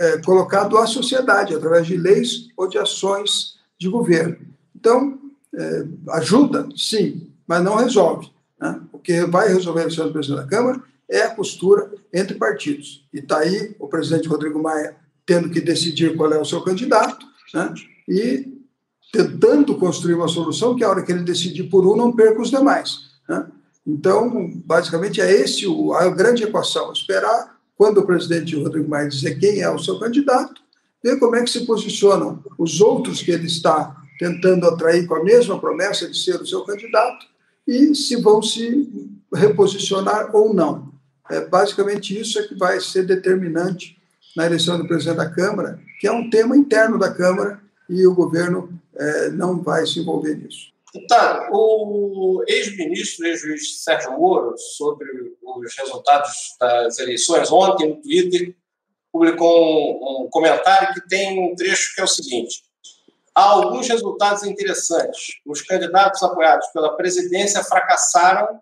eh, 0.00 0.20
colocado 0.24 0.76
à 0.78 0.84
sociedade, 0.88 1.54
através 1.54 1.86
de 1.86 1.96
leis 1.96 2.48
ou 2.56 2.68
de 2.68 2.76
ações 2.76 3.54
de 3.78 3.88
governo. 3.88 4.36
Então, 4.74 5.25
eh, 5.56 5.86
ajuda, 6.10 6.68
sim, 6.76 7.30
mas 7.46 7.64
não 7.64 7.76
resolve. 7.76 8.30
Né? 8.60 8.80
O 8.92 8.98
que 8.98 9.24
vai 9.24 9.48
resolver 9.48 9.80
a 9.80 9.82
eleição 9.84 10.06
do 10.06 10.12
presidente 10.12 10.42
da 10.42 10.46
Câmara 10.46 10.82
é 11.08 11.22
a 11.22 11.30
postura 11.30 11.90
entre 12.12 12.36
partidos. 12.36 13.06
E 13.12 13.18
está 13.18 13.38
aí 13.38 13.74
o 13.78 13.88
presidente 13.88 14.28
Rodrigo 14.28 14.62
Maia 14.62 14.96
tendo 15.24 15.50
que 15.50 15.60
decidir 15.60 16.16
qual 16.16 16.32
é 16.32 16.38
o 16.38 16.44
seu 16.44 16.60
candidato 16.62 17.26
né? 17.54 17.72
e 18.08 18.46
tentando 19.12 19.76
construir 19.76 20.14
uma 20.14 20.28
solução 20.28 20.76
que 20.76 20.84
a 20.84 20.90
hora 20.90 21.02
que 21.02 21.10
ele 21.10 21.22
decidir 21.22 21.64
por 21.64 21.86
um 21.86 21.96
não 21.96 22.12
perca 22.12 22.42
os 22.42 22.50
demais. 22.50 22.98
Né? 23.28 23.46
Então, 23.86 24.50
basicamente, 24.64 25.20
é 25.20 25.32
esse 25.32 25.66
o, 25.66 25.94
a 25.94 26.10
grande 26.10 26.42
equação: 26.42 26.92
esperar 26.92 27.56
quando 27.76 27.98
o 27.98 28.06
presidente 28.06 28.56
Rodrigo 28.56 28.88
Maia 28.88 29.08
dizer 29.08 29.38
quem 29.38 29.60
é 29.60 29.70
o 29.70 29.78
seu 29.78 29.98
candidato, 29.98 30.60
ver 31.02 31.18
como 31.18 31.36
é 31.36 31.42
que 31.42 31.50
se 31.50 31.64
posicionam 31.64 32.42
os 32.58 32.80
outros 32.80 33.22
que 33.22 33.30
ele 33.30 33.46
está 33.46 33.96
tentando 34.18 34.66
atrair 34.66 35.06
com 35.06 35.14
a 35.14 35.24
mesma 35.24 35.58
promessa 35.58 36.08
de 36.08 36.16
ser 36.16 36.36
o 36.36 36.46
seu 36.46 36.64
candidato 36.64 37.26
e 37.66 37.94
se 37.94 38.16
vão 38.16 38.42
se 38.42 38.88
reposicionar 39.34 40.34
ou 40.34 40.54
não. 40.54 40.92
É, 41.28 41.40
basicamente, 41.40 42.18
isso 42.18 42.38
é 42.38 42.46
que 42.46 42.54
vai 42.54 42.80
ser 42.80 43.04
determinante 43.04 43.96
na 44.36 44.46
eleição 44.46 44.78
do 44.78 44.86
presidente 44.86 45.16
da 45.16 45.30
Câmara, 45.30 45.80
que 46.00 46.06
é 46.06 46.12
um 46.12 46.30
tema 46.30 46.56
interno 46.56 46.98
da 46.98 47.12
Câmara 47.12 47.60
e 47.88 48.06
o 48.06 48.14
governo 48.14 48.68
é, 48.94 49.30
não 49.30 49.62
vai 49.62 49.86
se 49.86 50.00
envolver 50.00 50.36
nisso. 50.36 50.74
Tá, 51.08 51.50
o 51.52 52.42
ex-ministro, 52.46 53.26
ex-juiz 53.26 53.82
Sérgio 53.82 54.12
Moro, 54.12 54.56
sobre 54.56 55.06
os 55.42 55.76
resultados 55.76 56.56
das 56.58 56.98
eleições, 56.98 57.50
ontem 57.50 57.88
no 57.88 57.96
Twitter, 57.96 58.54
publicou 59.12 60.22
um, 60.22 60.24
um 60.24 60.30
comentário 60.30 60.94
que 60.94 61.06
tem 61.08 61.38
um 61.38 61.54
trecho 61.54 61.94
que 61.94 62.00
é 62.00 62.04
o 62.04 62.08
seguinte: 62.08 62.62
há 63.36 63.42
alguns 63.42 63.86
resultados 63.86 64.44
interessantes. 64.44 65.36
Os 65.44 65.60
candidatos 65.60 66.22
apoiados 66.22 66.66
pela 66.68 66.96
presidência 66.96 67.62
fracassaram 67.62 68.60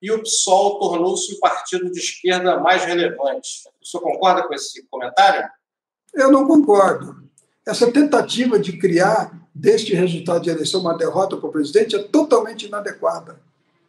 e 0.00 0.12
o 0.12 0.22
PSOL 0.22 0.78
tornou-se 0.78 1.34
o 1.34 1.40
partido 1.40 1.90
de 1.90 1.98
esquerda 1.98 2.60
mais 2.60 2.84
relevante. 2.84 3.68
O 3.80 3.84
senhor 3.84 4.02
concorda 4.02 4.46
com 4.46 4.54
esse 4.54 4.86
comentário? 4.88 5.48
Eu 6.14 6.30
não 6.30 6.46
concordo. 6.46 7.22
Essa 7.66 7.90
tentativa 7.90 8.58
de 8.58 8.78
criar 8.78 9.42
deste 9.52 9.92
resultado 9.92 10.42
de 10.42 10.50
eleição 10.50 10.80
uma 10.80 10.96
derrota 10.96 11.36
para 11.36 11.48
o 11.48 11.52
presidente 11.52 11.96
é 11.96 12.02
totalmente 12.02 12.66
inadequada. 12.66 13.40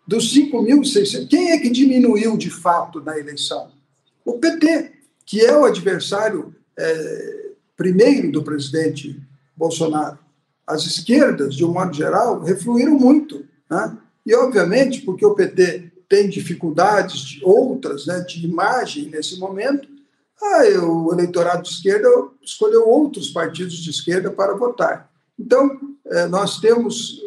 Dos 0.07 0.33
5.600, 0.33 1.27
quem 1.29 1.51
é 1.51 1.59
que 1.59 1.69
diminuiu 1.69 2.37
de 2.37 2.49
fato 2.49 2.99
na 3.01 3.17
eleição? 3.17 3.71
O 4.25 4.39
PT, 4.39 4.93
que 5.25 5.41
é 5.41 5.55
o 5.55 5.65
adversário 5.65 6.55
é, 6.77 7.51
primeiro 7.77 8.31
do 8.31 8.43
presidente 8.43 9.21
Bolsonaro. 9.55 10.22
As 10.73 10.85
esquerdas, 10.85 11.55
de 11.55 11.63
um 11.63 11.71
modo 11.71 11.93
geral, 11.93 12.41
refluíram 12.41 12.97
muito. 12.97 13.45
Né? 13.69 13.97
E, 14.25 14.35
obviamente, 14.35 15.01
porque 15.01 15.25
o 15.25 15.35
PT 15.35 15.91
tem 16.09 16.29
dificuldades 16.29 17.19
de 17.21 17.45
outras, 17.45 18.05
né, 18.05 18.19
de 18.21 18.45
imagem 18.45 19.09
nesse 19.09 19.39
momento, 19.39 19.87
ah, 20.41 20.63
o 20.83 21.13
eleitorado 21.13 21.63
de 21.63 21.69
esquerda 21.69 22.07
escolheu 22.41 22.87
outros 22.87 23.29
partidos 23.29 23.75
de 23.75 23.89
esquerda 23.89 24.29
para 24.29 24.55
votar. 24.55 25.09
Então, 25.39 25.79
é, 26.05 26.27
nós 26.27 26.59
temos 26.59 27.21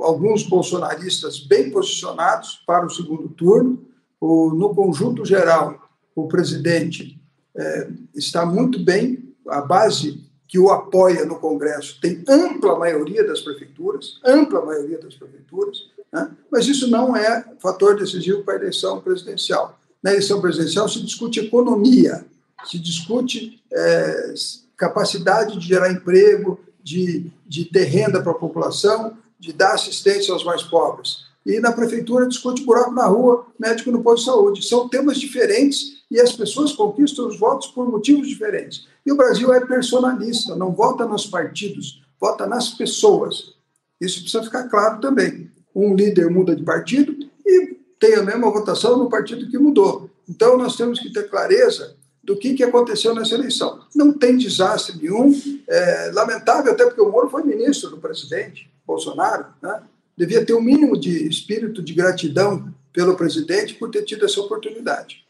alguns 0.00 0.42
bolsonaristas 0.42 1.40
bem 1.40 1.70
posicionados 1.70 2.62
para 2.66 2.86
o 2.86 2.90
segundo 2.90 3.28
turno. 3.28 3.82
no 4.20 4.74
conjunto 4.74 5.24
geral, 5.24 5.88
o 6.14 6.28
presidente 6.28 7.20
é, 7.56 7.88
está 8.14 8.46
muito 8.46 8.78
bem, 8.78 9.34
a 9.48 9.60
base 9.60 10.24
que 10.54 10.58
o 10.60 10.70
apoia 10.70 11.24
no 11.24 11.40
Congresso 11.40 11.98
tem 12.00 12.22
ampla 12.28 12.78
maioria 12.78 13.26
das 13.26 13.40
prefeituras, 13.40 14.20
ampla 14.24 14.64
maioria 14.64 14.98
das 14.98 15.12
prefeituras, 15.12 15.90
né? 16.12 16.30
mas 16.48 16.68
isso 16.68 16.88
não 16.88 17.16
é 17.16 17.44
fator 17.58 17.98
decisivo 17.98 18.44
para 18.44 18.54
a 18.54 18.58
eleição 18.58 19.00
presidencial. 19.00 19.76
Na 20.00 20.12
eleição 20.12 20.40
presidencial 20.40 20.88
se 20.88 21.02
discute 21.02 21.40
economia, 21.40 22.24
se 22.66 22.78
discute 22.78 23.60
é, 23.72 24.34
capacidade 24.76 25.58
de 25.58 25.66
gerar 25.66 25.90
emprego, 25.90 26.60
de, 26.80 27.32
de 27.44 27.64
ter 27.64 27.86
renda 27.86 28.22
para 28.22 28.30
a 28.30 28.36
população, 28.36 29.18
de 29.40 29.52
dar 29.52 29.72
assistência 29.72 30.32
aos 30.32 30.44
mais 30.44 30.62
pobres. 30.62 31.24
E 31.44 31.58
na 31.58 31.72
prefeitura 31.72 32.28
discute 32.28 32.62
buraco 32.62 32.92
na 32.92 33.06
rua, 33.06 33.44
médico 33.58 33.90
no 33.90 34.04
posto 34.04 34.18
de 34.20 34.30
saúde. 34.30 34.68
São 34.68 34.88
temas 34.88 35.18
diferentes 35.18 36.03
e 36.14 36.20
as 36.20 36.30
pessoas 36.30 36.72
conquistam 36.72 37.26
os 37.26 37.36
votos 37.36 37.66
por 37.66 37.90
motivos 37.90 38.28
diferentes. 38.28 38.86
E 39.04 39.10
o 39.10 39.16
Brasil 39.16 39.52
é 39.52 39.66
personalista, 39.66 40.54
não 40.54 40.70
vota 40.70 41.04
nos 41.04 41.26
partidos, 41.26 42.04
vota 42.20 42.46
nas 42.46 42.68
pessoas. 42.68 43.56
Isso 44.00 44.20
precisa 44.20 44.44
ficar 44.44 44.68
claro 44.68 45.00
também. 45.00 45.50
Um 45.74 45.92
líder 45.92 46.30
muda 46.30 46.54
de 46.54 46.62
partido 46.62 47.16
e 47.44 47.76
tem 47.98 48.14
a 48.14 48.22
mesma 48.22 48.48
votação 48.48 48.96
no 48.96 49.10
partido 49.10 49.50
que 49.50 49.58
mudou. 49.58 50.08
Então, 50.28 50.56
nós 50.56 50.76
temos 50.76 51.00
que 51.00 51.12
ter 51.12 51.28
clareza 51.28 51.96
do 52.22 52.36
que, 52.36 52.54
que 52.54 52.62
aconteceu 52.62 53.12
nessa 53.12 53.34
eleição. 53.34 53.80
Não 53.92 54.12
tem 54.12 54.36
desastre 54.36 54.96
nenhum, 54.96 55.34
é, 55.68 56.12
lamentável, 56.14 56.70
até 56.70 56.86
porque 56.86 57.00
o 57.00 57.10
Moro 57.10 57.28
foi 57.28 57.42
ministro 57.42 57.90
do 57.90 57.98
presidente 57.98 58.70
Bolsonaro, 58.86 59.46
né? 59.60 59.82
devia 60.16 60.46
ter 60.46 60.54
um 60.54 60.62
mínimo 60.62 60.96
de 60.96 61.26
espírito 61.26 61.82
de 61.82 61.92
gratidão 61.92 62.72
pelo 62.92 63.16
presidente 63.16 63.74
por 63.74 63.90
ter 63.90 64.04
tido 64.04 64.24
essa 64.24 64.40
oportunidade. 64.40 65.23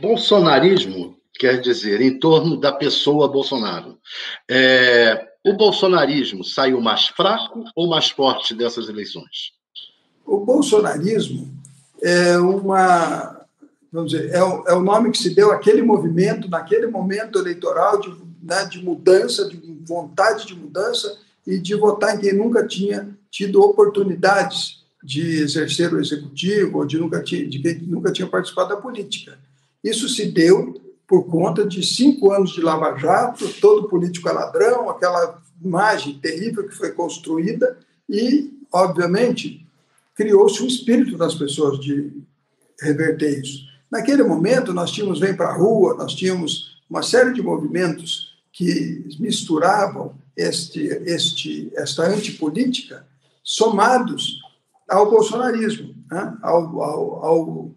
Bolsonarismo 0.00 1.16
quer 1.38 1.60
dizer 1.60 2.00
em 2.00 2.18
torno 2.18 2.56
da 2.56 2.72
pessoa 2.72 3.28
Bolsonaro. 3.28 3.98
É, 4.50 5.28
o 5.44 5.52
bolsonarismo 5.54 6.44
saiu 6.44 6.80
mais 6.80 7.06
fraco 7.08 7.64
ou 7.74 7.88
mais 7.88 8.10
forte 8.10 8.54
dessas 8.54 8.88
eleições? 8.88 9.52
O 10.26 10.40
bolsonarismo 10.40 11.48
é 12.02 12.38
uma 12.38 13.38
vamos 13.90 14.12
dizer, 14.12 14.30
é 14.30 14.42
o, 14.42 14.64
é 14.66 14.74
o 14.74 14.82
nome 14.82 15.10
que 15.10 15.18
se 15.18 15.34
deu 15.34 15.50
àquele 15.50 15.82
movimento, 15.82 16.48
naquele 16.48 16.86
momento 16.86 17.38
eleitoral 17.38 17.98
de, 18.00 18.14
né, 18.42 18.64
de 18.66 18.84
mudança, 18.84 19.48
de 19.48 19.58
vontade 19.86 20.46
de 20.46 20.54
mudança 20.54 21.18
e 21.46 21.58
de 21.58 21.74
votar 21.74 22.14
em 22.14 22.20
quem 22.20 22.34
nunca 22.34 22.66
tinha 22.66 23.08
tido 23.30 23.62
oportunidades 23.62 24.84
de 25.02 25.40
exercer 25.40 25.92
o 25.92 26.00
executivo 26.00 26.78
ou 26.78 26.84
de, 26.84 26.98
nunca 26.98 27.22
tinha, 27.22 27.48
de 27.48 27.58
quem 27.60 27.78
nunca 27.82 28.12
tinha 28.12 28.28
participado 28.28 28.70
da 28.70 28.76
política. 28.76 29.38
Isso 29.82 30.08
se 30.08 30.26
deu 30.26 30.80
por 31.06 31.24
conta 31.26 31.66
de 31.66 31.82
cinco 31.82 32.32
anos 32.32 32.50
de 32.50 32.60
Lava 32.60 32.96
Jato, 32.98 33.48
todo 33.60 33.88
político 33.88 34.28
é 34.28 34.32
ladrão, 34.32 34.90
aquela 34.90 35.40
imagem 35.62 36.18
terrível 36.18 36.68
que 36.68 36.74
foi 36.74 36.92
construída 36.92 37.78
e, 38.08 38.52
obviamente, 38.72 39.66
criou-se 40.14 40.62
um 40.62 40.66
espírito 40.66 41.16
das 41.16 41.34
pessoas 41.34 41.80
de 41.80 42.12
reverter 42.80 43.40
isso. 43.40 43.66
Naquele 43.90 44.22
momento, 44.22 44.72
nós 44.74 44.90
tínhamos 44.90 45.18
Vem 45.18 45.34
para 45.34 45.48
a 45.48 45.56
Rua, 45.56 45.94
nós 45.94 46.14
tínhamos 46.14 46.78
uma 46.88 47.02
série 47.02 47.32
de 47.32 47.42
movimentos 47.42 48.36
que 48.52 49.04
misturavam 49.18 50.14
este, 50.36 50.80
este, 51.06 51.70
esta 51.74 52.04
antipolítica, 52.04 53.06
somados 53.42 54.40
ao 54.88 55.10
bolsonarismo, 55.10 55.94
né? 56.10 56.36
ao, 56.42 56.82
ao, 56.82 57.24
ao 57.24 57.70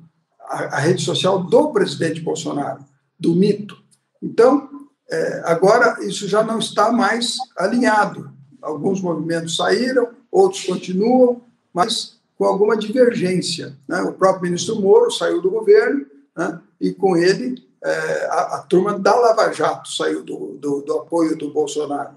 a, 0.51 0.79
rede 0.79 1.01
social 1.03 1.43
do 1.43 1.71
presidente 1.71 2.19
Bolsonaro, 2.21 2.83
do 3.17 3.33
mito. 3.33 3.81
Então, 4.21 4.69
é, 5.09 5.41
agora 5.45 6.03
isso 6.05 6.27
já 6.27 6.43
não 6.43 6.59
está 6.59 6.91
mais 6.91 7.37
alinhado. 7.57 8.31
Alguns 8.61 9.01
movimentos 9.01 9.55
saíram, 9.55 10.09
outros 10.31 10.65
continuam, 10.65 11.41
mas 11.73 12.19
com 12.37 12.45
alguma 12.45 12.75
divergência. 12.75 13.77
Né? 13.87 14.01
O 14.01 14.13
próprio 14.13 14.43
ministro 14.43 14.79
Moro 14.79 15.09
saiu 15.11 15.41
do 15.41 15.49
governo 15.49 16.05
né? 16.35 16.59
e, 16.79 16.91
com 16.91 17.15
ele, 17.15 17.63
é, 17.83 18.25
a, 18.31 18.57
a, 18.57 18.59
turma 18.59 18.97
da 18.97 19.15
Lava 19.15 19.51
Jato 19.51 19.91
saiu 19.91 20.23
do, 20.23 20.57
do, 20.59 20.81
do 20.81 20.93
apoio 20.93 21.37
do 21.37 21.51
Bolsonaro. 21.51 22.15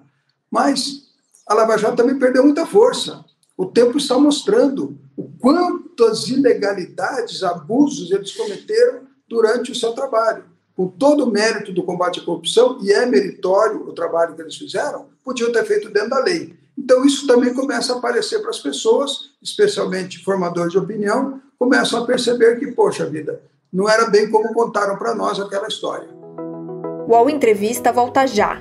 Mas 0.50 1.04
a 1.46 1.54
Lava 1.54 1.78
Jato 1.78 1.96
também 1.96 2.18
perdeu 2.18 2.44
muita 2.44 2.66
força. 2.66 3.24
O 3.56 3.66
tempo 3.66 3.96
está 3.96 4.18
mostrando 4.18 4.98
o 5.16 5.24
quantas 5.94 6.28
ilegalidades, 6.28 7.42
abusos 7.42 8.10
eles 8.10 8.32
cometeram 8.32 9.02
durante 9.28 9.72
o 9.72 9.74
seu 9.74 9.92
trabalho. 9.92 10.44
Com 10.76 10.88
todo 10.88 11.24
o 11.24 11.30
mérito 11.30 11.72
do 11.72 11.84
combate 11.84 12.20
à 12.20 12.24
corrupção, 12.24 12.78
e 12.82 12.92
é 12.92 13.06
meritório 13.06 13.88
o 13.88 13.92
trabalho 13.92 14.34
que 14.34 14.42
eles 14.42 14.56
fizeram, 14.56 15.06
podiam 15.24 15.52
ter 15.52 15.64
feito 15.64 15.88
dentro 15.88 16.10
da 16.10 16.18
lei. 16.18 16.54
Então, 16.76 17.04
isso 17.04 17.26
também 17.28 17.54
começa 17.54 17.94
a 17.94 17.98
aparecer 17.98 18.40
para 18.40 18.50
as 18.50 18.58
pessoas, 18.58 19.30
especialmente 19.40 20.22
formadores 20.24 20.72
de 20.72 20.78
opinião, 20.78 21.40
começam 21.56 22.02
a 22.02 22.06
perceber 22.06 22.58
que, 22.58 22.72
poxa 22.72 23.06
vida, 23.06 23.40
não 23.72 23.88
era 23.88 24.06
bem 24.06 24.28
como 24.28 24.52
contaram 24.52 24.98
para 24.98 25.14
nós 25.14 25.38
aquela 25.38 25.68
história. 25.68 26.08
O 27.06 27.30
Entrevista 27.30 27.92
volta 27.92 28.26
já. 28.26 28.60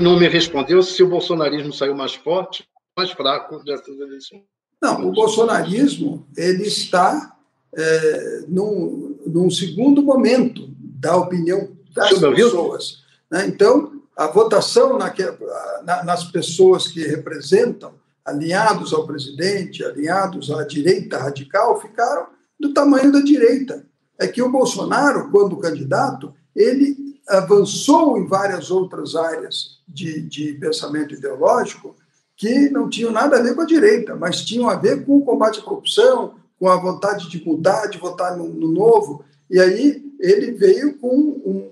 Não 0.00 0.18
me 0.18 0.28
respondeu 0.28 0.82
se 0.82 1.02
o 1.02 1.08
bolsonarismo 1.08 1.72
saiu 1.72 1.94
mais 1.94 2.14
forte, 2.14 2.68
mais 2.96 3.10
fraco 3.10 3.62
dessas 3.64 3.98
eleições. 3.98 4.42
Não, 4.80 5.08
o 5.08 5.12
bolsonarismo 5.12 6.26
ele 6.36 6.64
está 6.64 7.36
é, 7.74 8.44
num, 8.46 9.18
num, 9.26 9.50
segundo 9.50 10.02
momento 10.02 10.68
da 10.78 11.16
opinião 11.16 11.76
das 11.94 12.18
pessoas. 12.18 13.04
Né? 13.30 13.46
Então, 13.46 14.00
a 14.16 14.26
votação 14.26 14.98
na, 14.98 16.04
nas 16.04 16.24
pessoas 16.24 16.88
que 16.88 17.00
representam, 17.00 17.94
alinhados 18.24 18.92
ao 18.92 19.06
presidente, 19.06 19.84
alinhados 19.84 20.50
à 20.50 20.64
direita 20.64 21.18
radical, 21.18 21.80
ficaram 21.80 22.26
do 22.58 22.72
tamanho 22.74 23.12
da 23.12 23.20
direita. 23.20 23.86
É 24.18 24.26
que 24.26 24.42
o 24.42 24.50
Bolsonaro, 24.50 25.30
quando 25.30 25.56
candidato, 25.58 26.34
ele 26.54 27.15
avançou 27.28 28.18
em 28.18 28.26
várias 28.26 28.70
outras 28.70 29.16
áreas 29.16 29.78
de, 29.86 30.20
de 30.22 30.52
pensamento 30.54 31.14
ideológico 31.14 31.96
que 32.36 32.68
não 32.70 32.88
tinham 32.88 33.10
nada 33.10 33.38
a 33.38 33.42
ver 33.42 33.54
com 33.54 33.62
a 33.62 33.66
direita, 33.66 34.14
mas 34.14 34.44
tinham 34.44 34.68
a 34.68 34.76
ver 34.76 35.04
com 35.04 35.16
o 35.16 35.24
combate 35.24 35.60
à 35.60 35.62
corrupção, 35.62 36.34
com 36.58 36.68
a 36.68 36.76
vontade 36.76 37.28
de 37.28 37.44
mudar, 37.44 37.86
de 37.86 37.98
votar 37.98 38.36
no, 38.36 38.48
no 38.48 38.70
novo. 38.70 39.24
E 39.50 39.58
aí 39.58 40.04
ele 40.20 40.52
veio 40.52 40.98
com 40.98 41.08
um, 41.08 41.70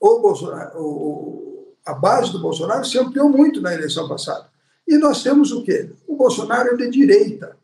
o 0.00 0.20
Bolsonaro, 0.20 0.78
o, 0.80 1.74
a 1.84 1.94
base 1.94 2.32
do 2.32 2.40
Bolsonaro 2.40 2.84
se 2.84 2.98
ampliou 2.98 3.28
muito 3.28 3.60
na 3.60 3.74
eleição 3.74 4.08
passada. 4.08 4.46
E 4.86 4.96
nós 4.98 5.22
temos 5.22 5.50
o 5.50 5.62
quê? 5.62 5.90
O 6.06 6.16
Bolsonaro 6.16 6.74
é 6.74 6.76
de 6.76 6.90
direita. 6.90 7.56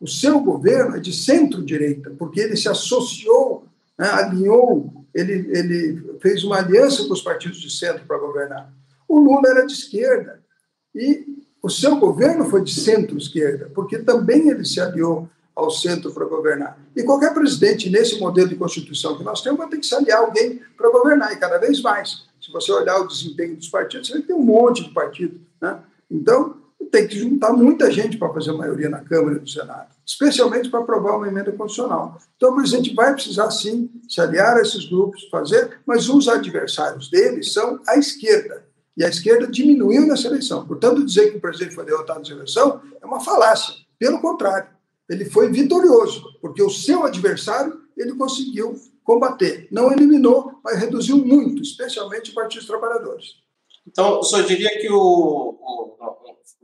O 0.00 0.08
seu 0.08 0.40
governo 0.40 0.96
é 0.96 1.00
de 1.00 1.12
centro-direita, 1.12 2.10
porque 2.18 2.40
ele 2.40 2.56
se 2.56 2.68
associou, 2.68 3.64
né, 3.98 4.08
alinhou, 4.08 4.99
ele, 5.14 5.50
ele 5.56 6.18
fez 6.20 6.44
uma 6.44 6.58
aliança 6.58 7.04
com 7.04 7.12
os 7.12 7.22
partidos 7.22 7.60
de 7.60 7.70
centro 7.70 8.04
para 8.06 8.18
governar. 8.18 8.72
O 9.08 9.18
Lula 9.18 9.48
era 9.48 9.66
de 9.66 9.72
esquerda. 9.72 10.40
E 10.94 11.26
o 11.62 11.68
seu 11.68 11.96
governo 11.96 12.48
foi 12.48 12.62
de 12.62 12.72
centro-esquerda, 12.72 13.70
porque 13.74 13.98
também 13.98 14.48
ele 14.48 14.64
se 14.64 14.80
aliou 14.80 15.28
ao 15.54 15.70
centro 15.70 16.12
para 16.12 16.24
governar. 16.24 16.78
E 16.96 17.02
qualquer 17.02 17.34
presidente, 17.34 17.90
nesse 17.90 18.18
modelo 18.18 18.48
de 18.48 18.56
constituição 18.56 19.16
que 19.16 19.24
nós 19.24 19.42
temos, 19.42 19.58
vai 19.58 19.68
ter 19.68 19.78
que 19.78 19.86
se 19.86 19.94
aliar 19.94 20.20
alguém 20.20 20.60
para 20.76 20.90
governar, 20.90 21.32
e 21.32 21.36
cada 21.36 21.58
vez 21.58 21.82
mais. 21.82 22.24
Se 22.40 22.50
você 22.50 22.72
olhar 22.72 23.00
o 23.00 23.06
desempenho 23.06 23.56
dos 23.56 23.68
partidos, 23.68 24.08
você 24.08 24.20
que 24.20 24.28
tem 24.28 24.36
um 24.36 24.42
monte 24.42 24.84
de 24.84 24.90
partido. 24.90 25.38
Né? 25.60 25.78
Então, 26.10 26.56
tem 26.86 27.06
que 27.06 27.18
juntar 27.18 27.52
muita 27.52 27.90
gente 27.90 28.16
para 28.16 28.32
fazer 28.32 28.52
maioria 28.52 28.88
na 28.88 29.00
Câmara 29.00 29.36
e 29.36 29.40
no 29.40 29.48
Senado, 29.48 29.88
especialmente 30.04 30.68
para 30.68 30.80
aprovar 30.80 31.16
uma 31.16 31.28
emenda 31.28 31.52
constitucional. 31.52 32.18
Então, 32.36 32.52
o 32.52 32.56
presidente 32.56 32.94
vai 32.94 33.12
precisar, 33.12 33.50
sim, 33.50 33.90
se 34.08 34.20
aliar 34.20 34.56
a 34.56 34.60
esses 34.60 34.86
grupos, 34.86 35.28
fazer, 35.30 35.78
mas 35.86 36.08
os 36.08 36.28
adversários 36.28 37.10
dele 37.10 37.42
são 37.42 37.80
a 37.86 37.96
esquerda. 37.96 38.64
E 38.96 39.04
a 39.04 39.08
esquerda 39.08 39.46
diminuiu 39.46 40.06
nessa 40.06 40.26
eleição. 40.26 40.66
Portanto, 40.66 41.04
dizer 41.04 41.30
que 41.30 41.38
o 41.38 41.40
presidente 41.40 41.74
foi 41.74 41.84
derrotado 41.84 42.20
nessa 42.20 42.32
eleição 42.32 42.80
é 43.00 43.06
uma 43.06 43.20
falácia. 43.20 43.74
Pelo 43.98 44.20
contrário, 44.20 44.68
ele 45.08 45.24
foi 45.24 45.50
vitorioso, 45.50 46.22
porque 46.40 46.62
o 46.62 46.70
seu 46.70 47.04
adversário 47.04 47.80
ele 47.96 48.14
conseguiu 48.14 48.78
combater. 49.04 49.68
Não 49.70 49.92
eliminou, 49.92 50.60
mas 50.62 50.78
reduziu 50.78 51.16
muito, 51.18 51.62
especialmente 51.62 52.30
o 52.30 52.34
Partido 52.34 52.60
dos 52.60 52.68
Trabalhadores. 52.68 53.34
Então, 53.86 54.22
senhor 54.22 54.44
diria 54.46 54.70
que, 54.80 54.90
o, 54.90 54.96
o 54.96 55.96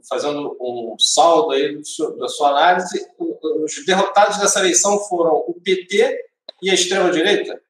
fazendo 0.08 0.56
um 0.60 0.96
saldo 0.98 1.52
aí 1.52 1.80
da 2.18 2.28
sua 2.28 2.50
análise, 2.50 3.06
os 3.18 3.84
derrotados 3.84 4.38
dessa 4.38 4.60
eleição 4.60 4.98
foram 5.00 5.44
o 5.46 5.54
PT 5.54 6.24
e 6.62 6.70
a 6.70 6.74
extrema-direita? 6.74 7.60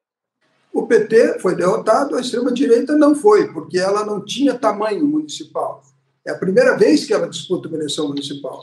O 0.73 0.87
PT 0.87 1.39
foi 1.39 1.57
derrotado, 1.57 2.17
a 2.17 2.21
extrema-direita 2.21 2.95
não 2.95 3.15
foi, 3.15 3.51
porque 3.53 3.79
ela 3.79 4.05
não 4.05 4.23
tinha 4.23 4.59
tamanho 4.59 5.07
municipal. 5.07 5.83
É 6.27 6.33
a 6.33 6.39
primeira 6.39 6.77
vez 6.77 7.07
que 7.07 7.15
ela 7.15 7.29
disputa 7.29 7.69
uma 7.69 7.79
eleição 7.79 8.09
municipal. 8.09 8.61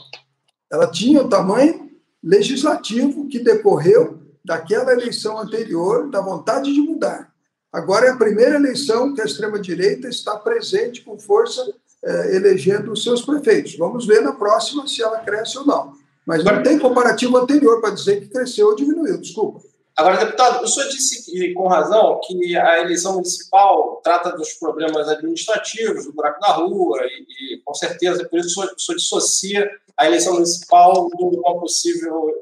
Ela 0.70 0.88
tinha 0.88 1.22
o 1.22 1.28
tamanho 1.28 1.90
legislativo 2.22 3.26
que 3.28 3.40
decorreu 3.40 4.20
daquela 4.44 4.92
eleição 4.92 5.38
anterior, 5.38 6.08
da 6.08 6.20
vontade 6.20 6.72
de 6.72 6.80
mudar. 6.80 7.33
Agora 7.74 8.06
é 8.06 8.10
a 8.10 8.16
primeira 8.16 8.54
eleição 8.54 9.12
que 9.12 9.20
a 9.20 9.24
extrema-direita 9.24 10.06
está 10.06 10.36
presente 10.36 11.02
com 11.02 11.18
força, 11.18 11.60
eh, 12.04 12.36
elegendo 12.36 12.92
os 12.92 13.02
seus 13.02 13.22
prefeitos. 13.22 13.76
Vamos 13.76 14.06
ver 14.06 14.22
na 14.22 14.32
próxima 14.32 14.86
se 14.86 15.02
ela 15.02 15.18
cresce 15.18 15.58
ou 15.58 15.66
não. 15.66 15.92
Mas 16.24 16.44
não 16.44 16.62
tem 16.62 16.78
comparativo 16.78 17.36
anterior 17.36 17.80
para 17.80 17.92
dizer 17.92 18.20
que 18.20 18.28
cresceu 18.28 18.68
ou 18.68 18.76
diminuiu, 18.76 19.20
desculpa. 19.20 19.60
Agora, 19.96 20.24
deputado, 20.24 20.62
o 20.62 20.68
senhor 20.68 20.88
disse 20.88 21.52
com 21.52 21.66
razão 21.66 22.20
que 22.24 22.56
a 22.56 22.80
eleição 22.80 23.14
municipal 23.14 24.00
trata 24.04 24.30
dos 24.36 24.52
problemas 24.52 25.08
administrativos, 25.08 26.04
do 26.04 26.12
buraco 26.12 26.40
da 26.40 26.52
rua, 26.52 27.00
e, 27.02 27.56
e 27.56 27.62
com 27.64 27.74
certeza 27.74 28.24
por 28.28 28.38
isso 28.38 28.50
o 28.50 28.52
senhor, 28.52 28.72
o 28.72 28.80
senhor 28.80 28.98
dissocia 28.98 29.70
a 29.96 30.06
eleição 30.06 30.34
municipal 30.34 31.08
de 31.08 31.24
uma 31.24 31.58
possível, 31.58 32.40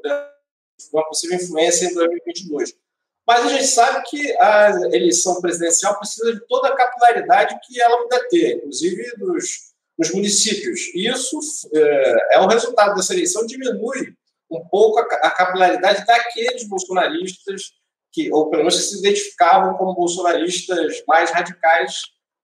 uma 0.93 1.07
possível 1.07 1.37
influência 1.37 1.87
em 1.87 1.95
2022. 1.95 2.82
Mas 3.25 3.45
a 3.45 3.49
gente 3.49 3.67
sabe 3.67 4.03
que 4.09 4.37
a 4.37 4.69
eleição 4.91 5.39
presidencial 5.39 5.97
precisa 5.97 6.33
de 6.33 6.45
toda 6.47 6.67
a 6.67 6.75
capilaridade 6.75 7.57
que 7.63 7.81
ela 7.81 8.03
puder 8.03 8.27
ter, 8.27 8.57
inclusive 8.57 9.15
dos, 9.17 9.73
municípios. 10.13 10.93
E 10.93 11.07
isso 11.07 11.39
é, 11.73 12.35
é 12.35 12.39
o 12.39 12.47
resultado 12.47 12.95
dessa 12.95 13.13
eleição, 13.13 13.45
diminui 13.45 14.13
um 14.51 14.63
pouco 14.67 14.99
a, 14.99 15.03
a 15.03 15.31
capilaridade 15.31 16.05
daqueles 16.05 16.67
bolsonaristas 16.67 17.71
que, 18.11 18.31
ou 18.31 18.49
pelo 18.49 18.63
menos 18.63 18.89
se 18.89 18.99
identificavam 18.99 19.75
como 19.75 19.95
bolsonaristas 19.95 21.03
mais 21.07 21.31
radicais 21.31 22.01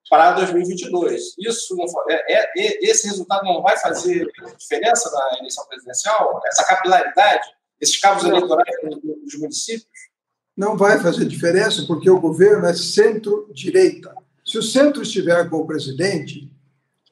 para 0.10 0.32
2022. 0.32 1.36
Isso 1.38 1.76
não, 1.76 1.86
é, 2.10 2.34
é, 2.34 2.90
esse 2.90 3.08
resultado 3.08 3.44
não 3.44 3.62
vai 3.62 3.78
fazer 3.78 4.28
diferença 4.58 5.12
na 5.12 5.38
eleição 5.38 5.66
presidencial? 5.68 6.42
Essa 6.48 6.64
capilaridade, 6.64 7.48
esses 7.80 8.00
cabos 8.00 8.24
eleitorais 8.24 8.76
dos 8.82 9.40
municípios? 9.40 10.09
Não 10.60 10.76
vai 10.76 11.00
fazer 11.00 11.26
diferença 11.26 11.86
porque 11.88 12.10
o 12.10 12.20
governo 12.20 12.66
é 12.66 12.74
centro-direita. 12.74 14.14
Se 14.46 14.58
o 14.58 14.62
centro 14.62 15.02
estiver 15.02 15.50
com 15.50 15.56
o 15.56 15.66
presidente, 15.66 16.52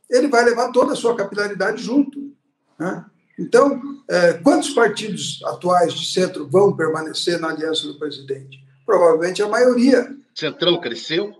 ele 0.10 0.28
vai 0.28 0.44
levar 0.44 0.70
toda 0.74 0.92
a 0.92 0.96
sua 0.98 1.16
capilaridade 1.16 1.82
junto. 1.82 2.30
Né? 2.78 3.06
Então, 3.40 3.82
é, 4.10 4.34
quantos 4.34 4.72
partidos 4.72 5.42
atuais 5.46 5.94
de 5.94 6.12
centro 6.12 6.46
vão 6.46 6.76
permanecer 6.76 7.40
na 7.40 7.48
aliança 7.48 7.88
do 7.88 7.98
presidente? 7.98 8.62
Provavelmente 8.86 9.42
a 9.42 9.48
maioria. 9.48 10.14
Centrão 10.36 10.82
cresceu, 10.82 11.34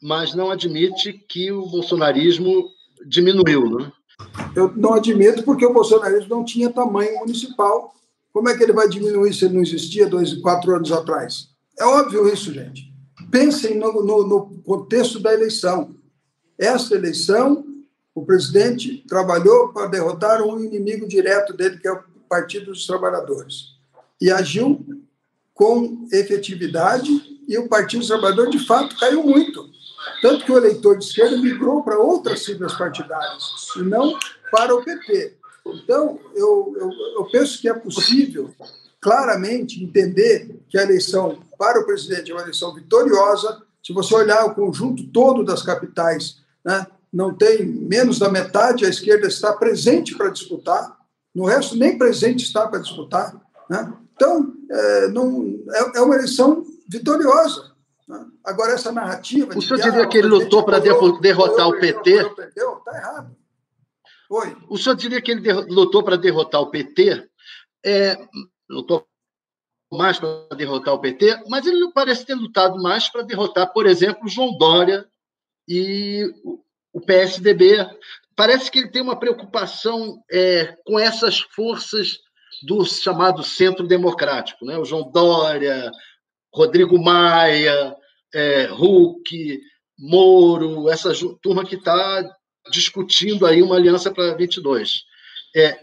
mas 0.00 0.36
não 0.36 0.48
admite 0.48 1.12
que 1.12 1.50
o 1.50 1.66
bolsonarismo 1.66 2.68
diminuiu, 3.04 3.68
né? 3.68 3.92
Eu 4.54 4.72
não 4.76 4.94
admito 4.94 5.42
porque 5.42 5.66
o 5.66 5.72
bolsonarismo 5.72 6.28
não 6.28 6.44
tinha 6.44 6.70
tamanho 6.70 7.18
municipal. 7.18 7.92
Como 8.32 8.48
é 8.48 8.56
que 8.56 8.62
ele 8.62 8.72
vai 8.72 8.88
diminuir 8.88 9.34
se 9.34 9.44
ele 9.44 9.54
não 9.54 9.62
existia 9.62 10.06
dois, 10.06 10.34
quatro 10.34 10.74
anos 10.74 10.90
atrás? 10.90 11.48
É 11.78 11.84
óbvio 11.84 12.32
isso, 12.32 12.52
gente. 12.52 12.92
Pensem 13.30 13.78
no, 13.78 13.92
no, 14.02 14.26
no 14.26 14.62
contexto 14.62 15.20
da 15.20 15.32
eleição. 15.32 15.94
Esta 16.58 16.94
eleição, 16.94 17.64
o 18.14 18.24
presidente 18.24 19.04
trabalhou 19.06 19.72
para 19.72 19.86
derrotar 19.86 20.42
um 20.42 20.58
inimigo 20.60 21.06
direto 21.06 21.52
dele, 21.52 21.78
que 21.78 21.88
é 21.88 21.92
o 21.92 22.02
Partido 22.28 22.66
dos 22.66 22.86
Trabalhadores. 22.86 23.72
E 24.20 24.30
agiu 24.30 24.84
com 25.54 26.08
efetividade, 26.10 27.10
e 27.46 27.58
o 27.58 27.68
Partido 27.68 28.00
dos 28.00 28.08
Trabalhadores, 28.08 28.52
de 28.52 28.66
fato, 28.66 28.98
caiu 28.98 29.22
muito. 29.22 29.70
Tanto 30.20 30.44
que 30.44 30.52
o 30.52 30.56
eleitor 30.56 30.98
de 30.98 31.04
esquerda 31.04 31.36
migrou 31.36 31.82
para 31.82 31.98
outras 31.98 32.44
siglas 32.44 32.74
partidárias, 32.74 33.44
e 33.76 33.82
não 33.82 34.18
para 34.50 34.74
o 34.74 34.82
PT. 34.82 35.36
Então, 35.66 36.18
eu, 36.34 36.74
eu, 36.76 36.90
eu 37.16 37.24
penso 37.30 37.60
que 37.60 37.68
é 37.68 37.74
possível 37.74 38.50
claramente 39.00 39.82
entender 39.82 40.60
que 40.68 40.78
a 40.78 40.82
eleição 40.82 41.40
para 41.58 41.80
o 41.80 41.84
presidente 41.84 42.30
é 42.30 42.34
uma 42.34 42.42
eleição 42.42 42.74
vitoriosa. 42.74 43.62
Se 43.82 43.92
você 43.92 44.14
olhar 44.14 44.44
o 44.44 44.54
conjunto 44.54 45.04
todo 45.08 45.44
das 45.44 45.62
capitais, 45.62 46.38
né, 46.64 46.86
não 47.12 47.34
tem 47.34 47.64
menos 47.64 48.18
da 48.18 48.28
metade, 48.30 48.86
a 48.86 48.88
esquerda 48.88 49.26
está 49.26 49.52
presente 49.52 50.16
para 50.16 50.30
disputar, 50.30 50.96
no 51.34 51.46
resto, 51.46 51.76
nem 51.76 51.98
presente 51.98 52.44
está 52.44 52.66
para 52.68 52.80
disputar. 52.80 53.34
Né? 53.68 53.92
Então, 54.14 54.54
é, 54.70 55.08
não, 55.08 55.58
é, 55.70 55.98
é 55.98 56.00
uma 56.00 56.14
eleição 56.14 56.64
vitoriosa. 56.88 57.72
Agora, 58.44 58.72
essa 58.72 58.92
narrativa. 58.92 59.56
O 59.56 59.62
senhor 59.62 59.80
diria 59.80 60.06
que 60.06 60.18
ele 60.18 60.28
lutou 60.28 60.64
para 60.64 60.78
derrotar 60.78 61.68
o 61.68 61.78
PT? 61.78 62.10
Está 62.10 62.96
errado. 62.96 63.36
Oi. 64.32 64.56
O 64.66 64.78
senhor 64.78 64.96
diria 64.96 65.20
que 65.20 65.30
ele 65.30 65.52
lutou 65.52 66.02
para 66.02 66.16
derrotar 66.16 66.62
o 66.62 66.70
PT? 66.70 67.28
É, 67.84 68.16
lutou 68.66 69.06
mais 69.92 70.18
para 70.18 70.56
derrotar 70.56 70.94
o 70.94 70.98
PT, 70.98 71.44
mas 71.50 71.66
ele 71.66 71.92
parece 71.92 72.24
ter 72.24 72.34
lutado 72.34 72.82
mais 72.82 73.10
para 73.10 73.20
derrotar, 73.20 73.70
por 73.74 73.86
exemplo, 73.86 74.26
João 74.30 74.56
Dória 74.56 75.06
e 75.68 76.32
o 76.94 76.98
PSDB. 76.98 77.86
Parece 78.34 78.70
que 78.70 78.78
ele 78.78 78.90
tem 78.90 79.02
uma 79.02 79.18
preocupação 79.18 80.22
é, 80.32 80.78
com 80.86 80.98
essas 80.98 81.40
forças 81.40 82.18
do 82.62 82.86
chamado 82.86 83.42
centro 83.42 83.86
democrático, 83.86 84.64
né? 84.64 84.78
O 84.78 84.84
João 84.86 85.10
Dória, 85.10 85.90
Rodrigo 86.54 86.98
Maia, 86.98 87.94
é, 88.32 88.72
Huck, 88.72 89.60
Moro, 89.98 90.88
essa 90.88 91.12
turma 91.42 91.66
que 91.66 91.74
está 91.74 92.24
discutindo 92.70 93.46
aí 93.46 93.62
uma 93.62 93.76
aliança 93.76 94.10
para 94.10 94.34
22. 94.34 95.04
É, 95.54 95.78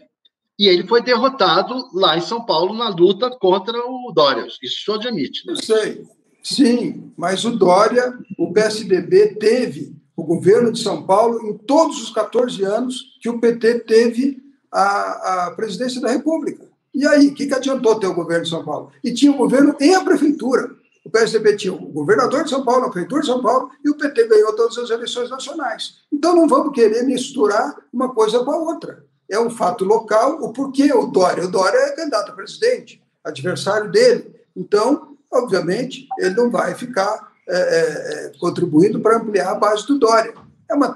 e 0.58 0.68
ele 0.68 0.88
foi 0.88 1.02
derrotado 1.02 1.76
lá 1.94 2.18
em 2.18 2.22
São 2.22 2.46
Paulo 2.46 2.74
na 2.74 2.90
luta 2.90 3.30
contra 3.30 3.78
o 3.78 4.12
Dória. 4.14 4.46
Isso 4.62 4.84
só 4.84 4.96
admite. 4.96 5.46
Né? 5.48 5.54
Eu 5.54 5.58
sei. 5.58 6.04
Sim, 6.44 7.14
mas 7.18 7.46
o 7.46 7.52
Dória, 7.52 8.14
o 8.38 8.52
PSDB 8.52 9.36
teve 9.36 9.96
o 10.16 10.24
governo 10.24 10.72
de 10.72 10.80
São 10.80 11.04
Paulo 11.04 11.48
em 11.48 11.58
todos 11.58 12.02
os 12.02 12.12
14 12.12 12.64
anos 12.64 13.18
que 13.22 13.30
o 13.30 13.40
PT 13.40 13.80
teve 13.80 14.42
a, 14.72 15.46
a 15.46 15.52
presidência 15.52 16.02
da 16.02 16.12
República. 16.12 16.68
E 16.94 17.08
aí, 17.08 17.28
o 17.28 17.34
que, 17.34 17.48
que 17.48 17.54
adiantou 17.54 18.00
ter 18.00 18.08
o 18.08 18.14
governo 18.14 18.44
de 18.44 18.50
São 18.50 18.66
Paulo? 18.66 18.92
E 19.04 19.14
tinha 19.14 19.32
o 19.32 19.38
governo 19.38 19.76
e 19.80 19.94
a 19.94 20.04
prefeitura. 20.04 20.76
O 21.10 21.12
PSDB 21.12 21.56
tinha 21.56 21.74
o 21.74 21.92
governador 21.92 22.44
de 22.44 22.52
São 22.52 22.64
Paulo, 22.64 22.86
a 22.86 22.90
prefeitura 22.92 23.22
de 23.22 23.28
São 23.28 23.42
Paulo, 23.42 23.72
e 23.84 23.90
o 23.90 23.98
PT 23.98 24.28
ganhou 24.28 24.56
todas 24.56 24.78
as 24.78 24.92
eleições 24.92 25.28
nacionais. 25.28 25.96
Então 26.12 26.36
não 26.36 26.48
vamos 26.48 26.72
querer 26.72 27.02
misturar 27.02 27.76
uma 27.92 28.14
coisa 28.14 28.44
com 28.44 28.52
a 28.52 28.58
outra. 28.58 29.04
É 29.28 29.40
um 29.40 29.50
fato 29.50 29.84
local. 29.84 30.40
O 30.40 30.54
porquê 30.54 30.94
o 30.94 31.08
Dória? 31.08 31.46
O 31.46 31.48
Dória 31.48 31.80
é 31.80 31.96
candidato 31.96 32.30
a 32.30 32.36
presidente. 32.36 33.02
adversário 33.24 33.92
dele. 33.92 34.36
Então, 34.56 35.18
obviamente, 35.34 36.08
ele 36.20 36.36
não 36.36 36.52
vai 36.52 36.76
ficar 36.76 37.34
é, 37.48 37.58
é, 37.58 38.26
é 38.28 38.32
contribuindo 38.40 39.00
para 39.00 39.18
ampliar 39.18 39.50
a 39.50 39.56
base 39.56 39.88
do 39.88 39.98
Dória. 39.98 40.36
É 40.70 40.76
uma, 40.76 40.96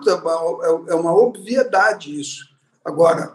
é 0.89 0.93
uma 0.93 1.15
obviedade 1.15 2.19
isso. 2.19 2.45
Agora, 2.85 3.33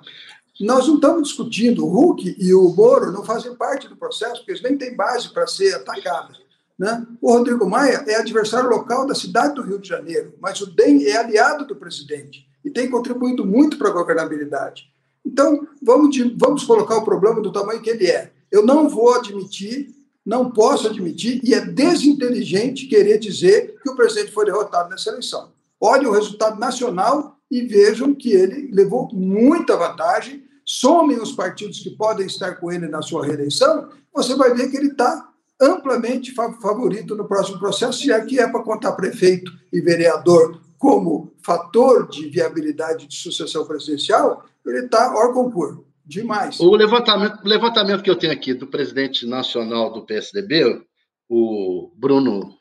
nós 0.60 0.86
não 0.86 0.94
estamos 0.94 1.28
discutindo, 1.28 1.84
o 1.84 1.88
Hulk 1.88 2.36
e 2.38 2.54
o 2.54 2.68
Moro 2.68 3.10
não 3.10 3.24
fazem 3.24 3.52
parte 3.56 3.88
do 3.88 3.96
processo, 3.96 4.36
porque 4.36 4.52
eles 4.52 4.62
nem 4.62 4.78
têm 4.78 4.94
base 4.94 5.28
para 5.32 5.48
ser 5.48 5.74
atacados. 5.74 6.47
Né? 6.78 7.04
O 7.20 7.32
Rodrigo 7.32 7.68
Maia 7.68 8.04
é 8.06 8.14
adversário 8.14 8.70
local 8.70 9.06
da 9.06 9.14
cidade 9.14 9.54
do 9.54 9.62
Rio 9.62 9.78
de 9.78 9.88
Janeiro, 9.88 10.34
mas 10.40 10.60
o 10.60 10.66
DEM 10.66 11.04
é 11.04 11.16
aliado 11.16 11.66
do 11.66 11.74
presidente 11.74 12.46
e 12.64 12.70
tem 12.70 12.88
contribuído 12.88 13.44
muito 13.44 13.76
para 13.76 13.88
a 13.88 13.92
governabilidade. 13.92 14.84
Então, 15.26 15.66
vamos, 15.82 16.10
de, 16.10 16.34
vamos 16.38 16.62
colocar 16.64 16.96
o 16.96 17.04
problema 17.04 17.40
do 17.40 17.50
tamanho 17.52 17.82
que 17.82 17.90
ele 17.90 18.06
é. 18.06 18.32
Eu 18.50 18.64
não 18.64 18.88
vou 18.88 19.14
admitir, 19.14 19.94
não 20.24 20.50
posso 20.50 20.86
admitir, 20.86 21.40
e 21.42 21.52
é 21.52 21.60
desinteligente 21.60 22.86
querer 22.86 23.18
dizer 23.18 23.78
que 23.82 23.90
o 23.90 23.96
presidente 23.96 24.32
foi 24.32 24.44
derrotado 24.44 24.88
nessa 24.88 25.10
eleição. 25.10 25.50
Olhem 25.80 26.06
o 26.06 26.12
resultado 26.12 26.58
nacional 26.58 27.36
e 27.50 27.62
vejam 27.62 28.14
que 28.14 28.32
ele 28.32 28.70
levou 28.72 29.08
muita 29.12 29.76
vantagem. 29.76 30.44
Somem 30.64 31.20
os 31.20 31.32
partidos 31.32 31.80
que 31.80 31.90
podem 31.90 32.26
estar 32.26 32.54
com 32.56 32.70
ele 32.70 32.86
na 32.88 33.02
sua 33.02 33.24
reeleição, 33.24 33.88
você 34.12 34.34
vai 34.34 34.52
ver 34.54 34.70
que 34.70 34.76
ele 34.76 34.88
está 34.88 35.28
amplamente 35.60 36.32
favorito 36.32 37.16
no 37.16 37.26
próximo 37.26 37.58
processo, 37.58 38.00
se 38.00 38.12
é 38.12 38.24
que 38.24 38.38
é 38.38 38.48
para 38.48 38.62
contar 38.62 38.92
prefeito 38.92 39.52
e 39.72 39.80
vereador 39.80 40.60
como 40.78 41.32
fator 41.42 42.08
de 42.08 42.28
viabilidade 42.28 43.06
de 43.06 43.16
sucessão 43.16 43.66
presidencial, 43.66 44.44
ele 44.64 44.84
está 44.84 45.14
hors 45.14 45.34
concurso. 45.34 45.84
Demais. 46.04 46.58
O 46.58 46.74
levantamento, 46.74 47.40
levantamento 47.44 48.02
que 48.02 48.08
eu 48.08 48.16
tenho 48.16 48.32
aqui 48.32 48.54
do 48.54 48.66
presidente 48.66 49.26
nacional 49.26 49.92
do 49.92 50.06
PSDB, 50.06 50.80
o 51.28 51.92
Bruno, 51.96 52.56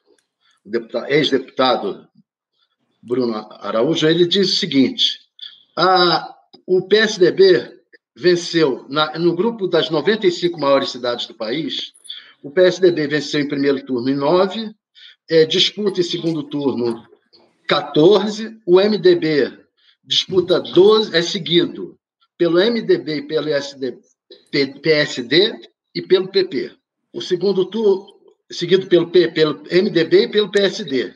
ex-deputado 1.08 2.06
Bruno 3.02 3.48
Araújo, 3.62 4.06
ele 4.06 4.28
diz 4.28 4.52
o 4.52 4.58
seguinte: 4.58 5.20
a, 5.78 6.36
o 6.66 6.88
PSDB 6.90 7.78
venceu 8.14 8.86
na, 8.90 9.18
no 9.18 9.34
grupo 9.34 9.66
das 9.66 9.90
95 9.90 10.60
maiores 10.60 10.90
cidades 10.90 11.26
do 11.26 11.34
país, 11.34 11.94
o 12.48 12.52
PSDB 12.52 13.08
venceu 13.08 13.42
em 13.42 13.48
primeiro 13.48 13.86
turno 13.86 14.10
em 14.10 14.16
nove, 14.16 14.72
é, 15.30 15.46
disputa 15.46 16.00
em 16.00 16.04
segundo 16.04 16.44
turno 16.44 17.06
14, 17.68 18.58
o 18.66 18.80
MDB 18.80 19.66
disputa 20.02 20.62
12, 20.62 21.14
é 21.14 21.22
seguido 21.22 22.00
pelo 22.38 22.58
MDB 22.58 23.18
e 23.18 23.28
pelo 23.28 23.50
SD, 23.50 23.98
PSD 24.82 25.60
e 25.94 26.02
pelo 26.02 26.30
PP. 26.30 26.72
O 27.12 27.22
segundo 27.22 27.66
turno, 27.66 28.08
seguido 28.50 28.88
pelo, 28.88 29.12
pelo 29.12 29.64
MDB 29.70 30.24
e 30.24 30.32
pelo 30.32 30.50
PSD, 30.50 31.14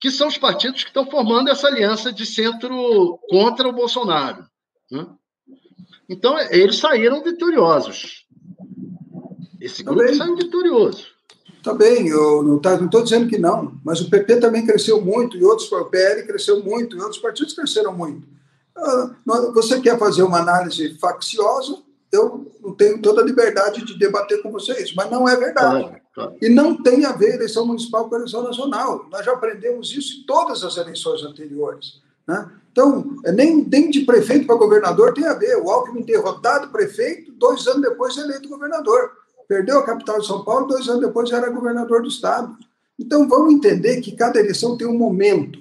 que 0.00 0.12
são 0.12 0.28
os 0.28 0.38
partidos 0.38 0.84
que 0.84 0.90
estão 0.90 1.10
formando 1.10 1.50
essa 1.50 1.66
aliança 1.66 2.12
de 2.12 2.24
centro 2.24 3.18
contra 3.28 3.66
o 3.66 3.72
Bolsonaro. 3.72 4.46
Né? 4.88 5.04
Então, 6.08 6.38
eles 6.52 6.76
saíram 6.76 7.24
vitoriosos. 7.24 8.27
Esse 9.68 9.82
grupo 9.82 10.00
também, 10.00 10.16
saiu 10.16 10.36
vitorioso. 10.36 11.06
Também, 11.62 12.08
eu 12.08 12.42
não 12.42 12.58
tá, 12.58 12.74
estou 12.74 13.02
dizendo 13.02 13.28
que 13.28 13.36
não, 13.36 13.78
mas 13.84 14.00
o 14.00 14.08
PP 14.08 14.36
também 14.36 14.64
cresceu 14.64 15.00
muito, 15.00 15.36
e 15.36 15.44
outros, 15.44 15.70
o 15.70 15.84
PL 15.84 16.26
cresceu 16.26 16.62
muito, 16.62 16.96
e 16.96 17.00
outros 17.00 17.20
partidos 17.20 17.52
cresceram 17.52 17.94
muito. 17.94 18.26
Ah, 18.76 19.10
você 19.52 19.80
quer 19.80 19.98
fazer 19.98 20.22
uma 20.22 20.38
análise 20.38 20.96
facciosa? 20.98 21.78
Eu 22.10 22.50
não 22.62 22.74
tenho 22.74 23.02
toda 23.02 23.20
a 23.20 23.24
liberdade 23.24 23.84
de 23.84 23.98
debater 23.98 24.40
com 24.42 24.50
vocês, 24.50 24.94
mas 24.94 25.10
não 25.10 25.28
é 25.28 25.36
verdade. 25.36 25.82
Claro, 25.82 26.00
claro. 26.14 26.36
E 26.40 26.48
não 26.48 26.82
tem 26.82 27.04
a 27.04 27.12
ver 27.12 27.34
eleição 27.34 27.66
municipal 27.66 28.08
com 28.08 28.16
eleição 28.16 28.42
nacional. 28.42 29.06
Nós 29.10 29.26
já 29.26 29.32
aprendemos 29.32 29.94
isso 29.94 30.20
em 30.20 30.26
todas 30.26 30.64
as 30.64 30.78
eleições 30.78 31.22
anteriores. 31.22 32.00
Né? 32.26 32.50
Então, 32.72 33.16
é 33.26 33.32
nem, 33.32 33.62
nem 33.62 33.90
de 33.90 34.02
prefeito 34.02 34.46
para 34.46 34.56
governador 34.56 35.12
tem 35.12 35.26
a 35.26 35.34
ver. 35.34 35.56
O 35.56 35.68
Alckmin 35.68 36.02
derrotado 36.02 36.68
prefeito, 36.68 37.32
dois 37.32 37.66
anos 37.66 37.82
depois 37.82 38.16
eleito 38.16 38.48
governador 38.48 39.17
perdeu 39.48 39.78
a 39.78 39.84
capital 39.84 40.20
de 40.20 40.26
São 40.26 40.44
Paulo, 40.44 40.66
dois 40.68 40.86
anos 40.88 41.00
depois 41.00 41.32
era 41.32 41.48
governador 41.48 42.02
do 42.02 42.08
estado. 42.08 42.54
Então 42.98 43.26
vamos 43.26 43.54
entender 43.54 44.00
que 44.02 44.12
cada 44.12 44.38
eleição 44.38 44.76
tem 44.76 44.86
um 44.86 44.98
momento. 44.98 45.58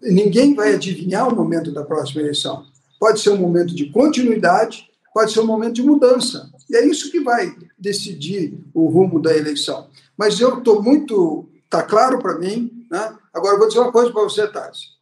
Ninguém 0.00 0.54
vai 0.54 0.74
adivinhar 0.74 1.28
o 1.28 1.34
momento 1.34 1.72
da 1.72 1.82
próxima 1.82 2.22
eleição. 2.22 2.64
Pode 3.00 3.20
ser 3.20 3.30
um 3.30 3.38
momento 3.38 3.74
de 3.74 3.90
continuidade, 3.90 4.88
pode 5.12 5.32
ser 5.32 5.40
um 5.40 5.46
momento 5.46 5.74
de 5.74 5.82
mudança. 5.82 6.50
E 6.70 6.76
é 6.76 6.86
isso 6.86 7.10
que 7.10 7.20
vai 7.20 7.54
decidir 7.78 8.58
o 8.72 8.86
rumo 8.86 9.20
da 9.20 9.36
eleição. 9.36 9.88
Mas 10.16 10.40
eu 10.40 10.58
estou 10.58 10.82
muito. 10.82 11.48
Está 11.64 11.82
claro 11.82 12.18
para 12.20 12.38
mim. 12.38 12.86
Né? 12.90 13.16
Agora, 13.32 13.54
eu 13.54 13.58
vou 13.58 13.68
dizer 13.68 13.80
uma 13.80 13.92
coisa 13.92 14.12
para 14.12 14.22
você, 14.22 14.46
Tarsi. 14.46 14.94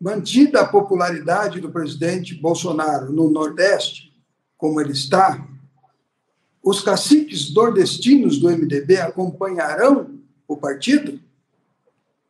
Mantida 0.00 0.60
a 0.60 0.68
popularidade 0.68 1.60
do 1.60 1.70
presidente 1.70 2.34
Bolsonaro 2.34 3.12
no 3.12 3.30
Nordeste, 3.30 4.12
como 4.56 4.80
ele 4.80 4.92
está, 4.92 5.46
os 6.66 6.80
caciques 6.80 7.54
nordestinos 7.54 8.40
do 8.40 8.50
MDB 8.50 8.96
acompanharão 8.96 10.18
o 10.48 10.56
partido? 10.56 11.20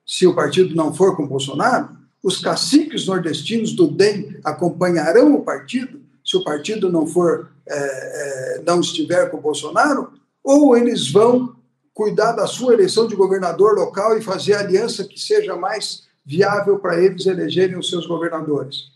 Se 0.05 0.27
o 0.27 0.35
partido 0.35 0.75
não 0.75 0.93
for 0.93 1.17
com 1.17 1.27
Bolsonaro? 1.27 1.97
Os 2.23 2.39
caciques 2.39 3.07
nordestinos 3.07 3.73
do 3.73 3.89
DEM 3.89 4.39
acompanharão 4.45 5.35
o 5.35 5.43
partido? 5.43 6.03
Se 6.23 6.37
o 6.37 6.45
partido 6.45 6.93
não 6.93 7.07
for, 7.07 7.49
é, 7.67 8.59
é, 8.59 8.63
não 8.63 8.81
estiver 8.81 9.31
com 9.31 9.41
Bolsonaro? 9.41 10.13
Ou 10.45 10.77
eles 10.77 11.11
vão 11.11 11.57
cuidar 11.95 12.33
da 12.33 12.47
sua 12.47 12.75
eleição 12.75 13.09
de 13.09 13.17
governador 13.17 13.75
local 13.75 14.19
e 14.19 14.23
fazer 14.23 14.53
aliança 14.53 15.05
que 15.05 15.19
seja 15.19 15.57
mais 15.57 16.03
viável 16.27 16.79
para 16.79 17.03
eles 17.03 17.25
elegerem 17.25 17.79
os 17.79 17.89
seus 17.89 18.07
governadores? 18.07 18.96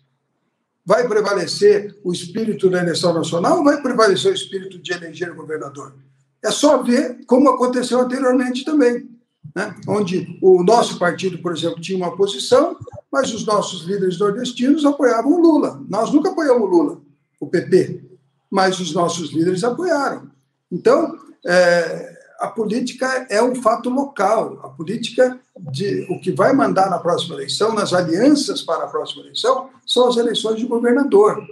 Vai 0.85 1.07
prevalecer 1.07 1.97
o 2.03 2.13
espírito 2.13 2.71
da 2.71 2.81
eleição 2.81 3.13
nacional 3.13 3.59
ou 3.59 3.65
vai 3.65 3.81
prevalecer 3.81 4.33
o 4.33 4.35
espírito 4.35 4.79
de 4.79 4.93
eleger 4.93 5.31
o 5.31 5.37
governador? 5.37 5.95
É 6.43 6.51
só 6.51 6.83
ver 6.83 7.21
como 7.27 7.51
aconteceu 7.51 8.01
anteriormente 8.01 8.65
também, 8.65 9.09
né? 9.55 9.75
onde 9.87 10.39
o 10.43 10.63
nosso 10.63 10.99
partido, 10.99 11.39
por 11.39 11.55
exemplo, 11.55 11.81
tinha 11.81 11.99
uma 11.99 12.17
posição, 12.17 12.79
mas 13.13 13.33
os 13.33 13.45
nossos 13.45 13.83
líderes 13.83 14.19
nordestinos 14.19 14.85
apoiavam 14.85 15.33
o 15.33 15.41
Lula. 15.41 15.83
Nós 15.89 16.11
nunca 16.11 16.31
apoiamos 16.31 16.63
o 16.63 16.67
Lula, 16.67 17.01
o 17.39 17.47
PP, 17.47 18.03
mas 18.51 18.81
os 18.81 18.95
nossos 18.95 19.33
líderes 19.33 19.63
apoiaram. 19.63 20.31
Então, 20.73 21.19
é, 21.47 22.20
a 22.41 22.49
política 22.49 23.27
é 23.29 23.43
um 23.43 23.55
fato 23.55 23.91
local. 23.91 24.59
A 24.63 24.69
política, 24.71 25.39
de, 25.71 26.07
o 26.09 26.19
que 26.19 26.33
vai 26.33 26.55
mandar 26.55 26.89
na 26.89 26.99
próxima 26.99 27.35
eleição, 27.35 27.75
nas 27.75 27.93
alianças 27.93 28.63
para 28.63 28.85
a 28.85 28.89
próxima 28.89 29.23
eleição, 29.23 29.69
são 29.87 30.09
as 30.09 30.17
eleições 30.17 30.59
de 30.59 30.65
governador. 30.65 31.47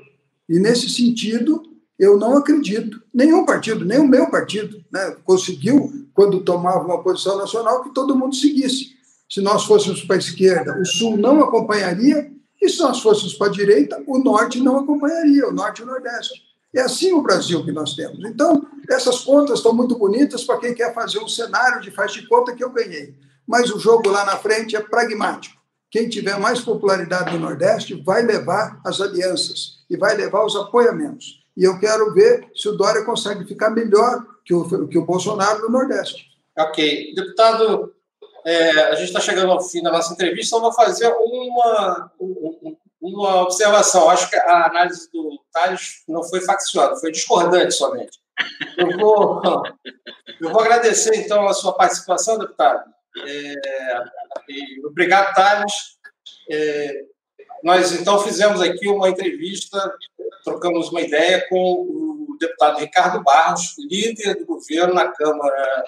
E, 0.48 0.58
nesse 0.58 0.88
sentido, 0.88 1.62
eu 1.98 2.16
não 2.16 2.38
acredito, 2.38 3.02
nenhum 3.12 3.44
partido, 3.44 3.84
nem 3.84 3.98
o 3.98 4.08
meu 4.08 4.30
partido, 4.30 4.82
né, 4.90 5.14
conseguiu, 5.24 6.08
quando 6.14 6.40
tomava 6.40 6.86
uma 6.86 7.02
posição 7.02 7.36
nacional, 7.36 7.82
que 7.82 7.92
todo 7.92 8.16
mundo 8.16 8.34
seguisse. 8.34 8.96
Se 9.28 9.42
nós 9.42 9.64
fôssemos 9.64 10.02
para 10.04 10.16
a 10.16 10.18
esquerda, 10.18 10.80
o 10.80 10.86
Sul 10.86 11.18
não 11.18 11.42
acompanharia, 11.42 12.32
e 12.62 12.68
se 12.68 12.78
nós 12.78 13.00
fôssemos 13.00 13.34
para 13.34 13.48
a 13.48 13.52
direita, 13.52 14.02
o 14.06 14.18
Norte 14.18 14.58
não 14.58 14.78
acompanharia, 14.78 15.46
o 15.48 15.52
Norte 15.52 15.80
e 15.80 15.84
o 15.84 15.86
Nordeste. 15.86 16.47
É 16.74 16.80
assim 16.82 17.12
o 17.12 17.22
Brasil 17.22 17.64
que 17.64 17.72
nós 17.72 17.94
temos. 17.94 18.24
Então, 18.24 18.66
essas 18.90 19.20
contas 19.20 19.58
estão 19.58 19.74
muito 19.74 19.96
bonitas 19.96 20.44
para 20.44 20.58
quem 20.58 20.74
quer 20.74 20.94
fazer 20.94 21.18
um 21.18 21.28
cenário 21.28 21.80
de 21.80 21.90
faz 21.90 22.12
de 22.12 22.26
conta 22.26 22.54
que 22.54 22.62
eu 22.62 22.70
ganhei. 22.70 23.14
Mas 23.46 23.70
o 23.70 23.78
jogo 23.78 24.10
lá 24.10 24.24
na 24.24 24.36
frente 24.36 24.76
é 24.76 24.80
pragmático. 24.80 25.58
Quem 25.90 26.08
tiver 26.08 26.38
mais 26.38 26.60
popularidade 26.60 27.32
no 27.32 27.40
Nordeste 27.40 27.94
vai 28.04 28.22
levar 28.22 28.80
as 28.84 29.00
alianças 29.00 29.78
e 29.88 29.96
vai 29.96 30.14
levar 30.14 30.44
os 30.44 30.54
apoiamentos. 30.54 31.42
E 31.56 31.64
eu 31.64 31.78
quero 31.80 32.12
ver 32.12 32.46
se 32.54 32.68
o 32.68 32.76
Dória 32.76 33.04
consegue 33.04 33.46
ficar 33.46 33.70
melhor 33.70 34.24
que 34.44 34.54
o, 34.54 34.86
que 34.86 34.98
o 34.98 35.06
Bolsonaro 35.06 35.62
no 35.62 35.70
Nordeste. 35.70 36.26
Ok. 36.56 37.14
Deputado, 37.14 37.94
é, 38.44 38.70
a 38.84 38.94
gente 38.94 39.08
está 39.08 39.20
chegando 39.20 39.50
ao 39.50 39.62
fim 39.62 39.82
da 39.82 39.90
nossa 39.90 40.12
entrevista, 40.12 40.56
então 40.56 40.60
vou 40.60 40.72
fazer 40.72 41.08
uma, 41.08 42.10
um, 42.20 42.76
uma 43.00 43.42
observação. 43.42 44.10
Acho 44.10 44.28
que 44.28 44.36
a 44.36 44.66
análise 44.66 45.10
do 45.12 45.40
Thales 45.52 46.02
não 46.08 46.22
foi 46.22 46.40
facciosa, 46.40 47.00
foi 47.00 47.12
discordante 47.12 47.74
somente. 47.74 48.18
Eu 48.76 48.96
vou, 48.98 49.42
eu 50.40 50.50
vou 50.50 50.60
agradecer, 50.60 51.14
então, 51.16 51.46
a 51.48 51.54
sua 51.54 51.72
participação, 51.72 52.38
deputado. 52.38 52.90
É, 53.26 53.54
obrigado, 54.84 55.34
Thales. 55.34 55.72
É, 56.50 57.04
nós, 57.62 57.92
então, 57.92 58.18
fizemos 58.20 58.60
aqui 58.60 58.88
uma 58.88 59.08
entrevista, 59.08 59.92
trocamos 60.44 60.90
uma 60.90 61.00
ideia 61.00 61.46
com 61.48 61.56
o 61.56 62.36
deputado 62.38 62.78
Ricardo 62.78 63.22
Barros, 63.22 63.74
líder 63.78 64.36
do 64.36 64.46
governo 64.46 64.94
na 64.94 65.08
Câmara 65.08 65.84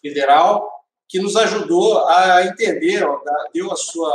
Federal, 0.00 0.70
que 1.08 1.18
nos 1.18 1.36
ajudou 1.36 2.06
a 2.06 2.44
entender, 2.44 3.06
deu 3.54 3.72
a 3.72 3.76
sua, 3.76 4.12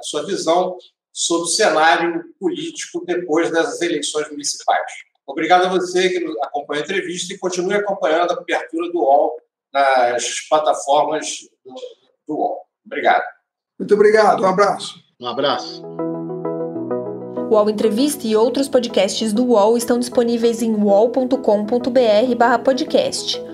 a 0.00 0.02
sua 0.02 0.26
visão 0.26 0.76
sobre 1.14 1.44
o 1.44 1.50
cenário 1.50 2.24
político 2.40 3.04
depois 3.06 3.52
das 3.52 3.80
eleições 3.80 4.28
municipais. 4.30 4.90
Obrigado 5.24 5.66
a 5.66 5.68
você 5.68 6.08
que 6.08 6.18
acompanha 6.42 6.82
a 6.82 6.84
entrevista 6.84 7.32
e 7.32 7.38
continue 7.38 7.74
acompanhando 7.74 8.32
a 8.32 8.36
cobertura 8.36 8.90
do 8.90 8.98
UOL 8.98 9.36
nas 9.72 10.40
plataformas 10.48 11.48
do, 11.64 11.72
do 12.26 12.36
UOL. 12.36 12.62
Obrigado. 12.84 13.22
Muito 13.78 13.94
obrigado. 13.94 14.42
Um 14.42 14.46
abraço. 14.46 14.96
Um 15.20 15.28
abraço. 15.28 15.80
O 17.50 17.54
UOL 17.54 17.70
Entrevista 17.70 18.26
e 18.26 18.34
outros 18.34 18.68
podcasts 18.68 19.32
do 19.32 19.44
UOL 19.44 19.78
estão 19.78 20.00
disponíveis 20.00 20.62
em 20.62 20.74
uol.com.br/podcast. 20.74 23.53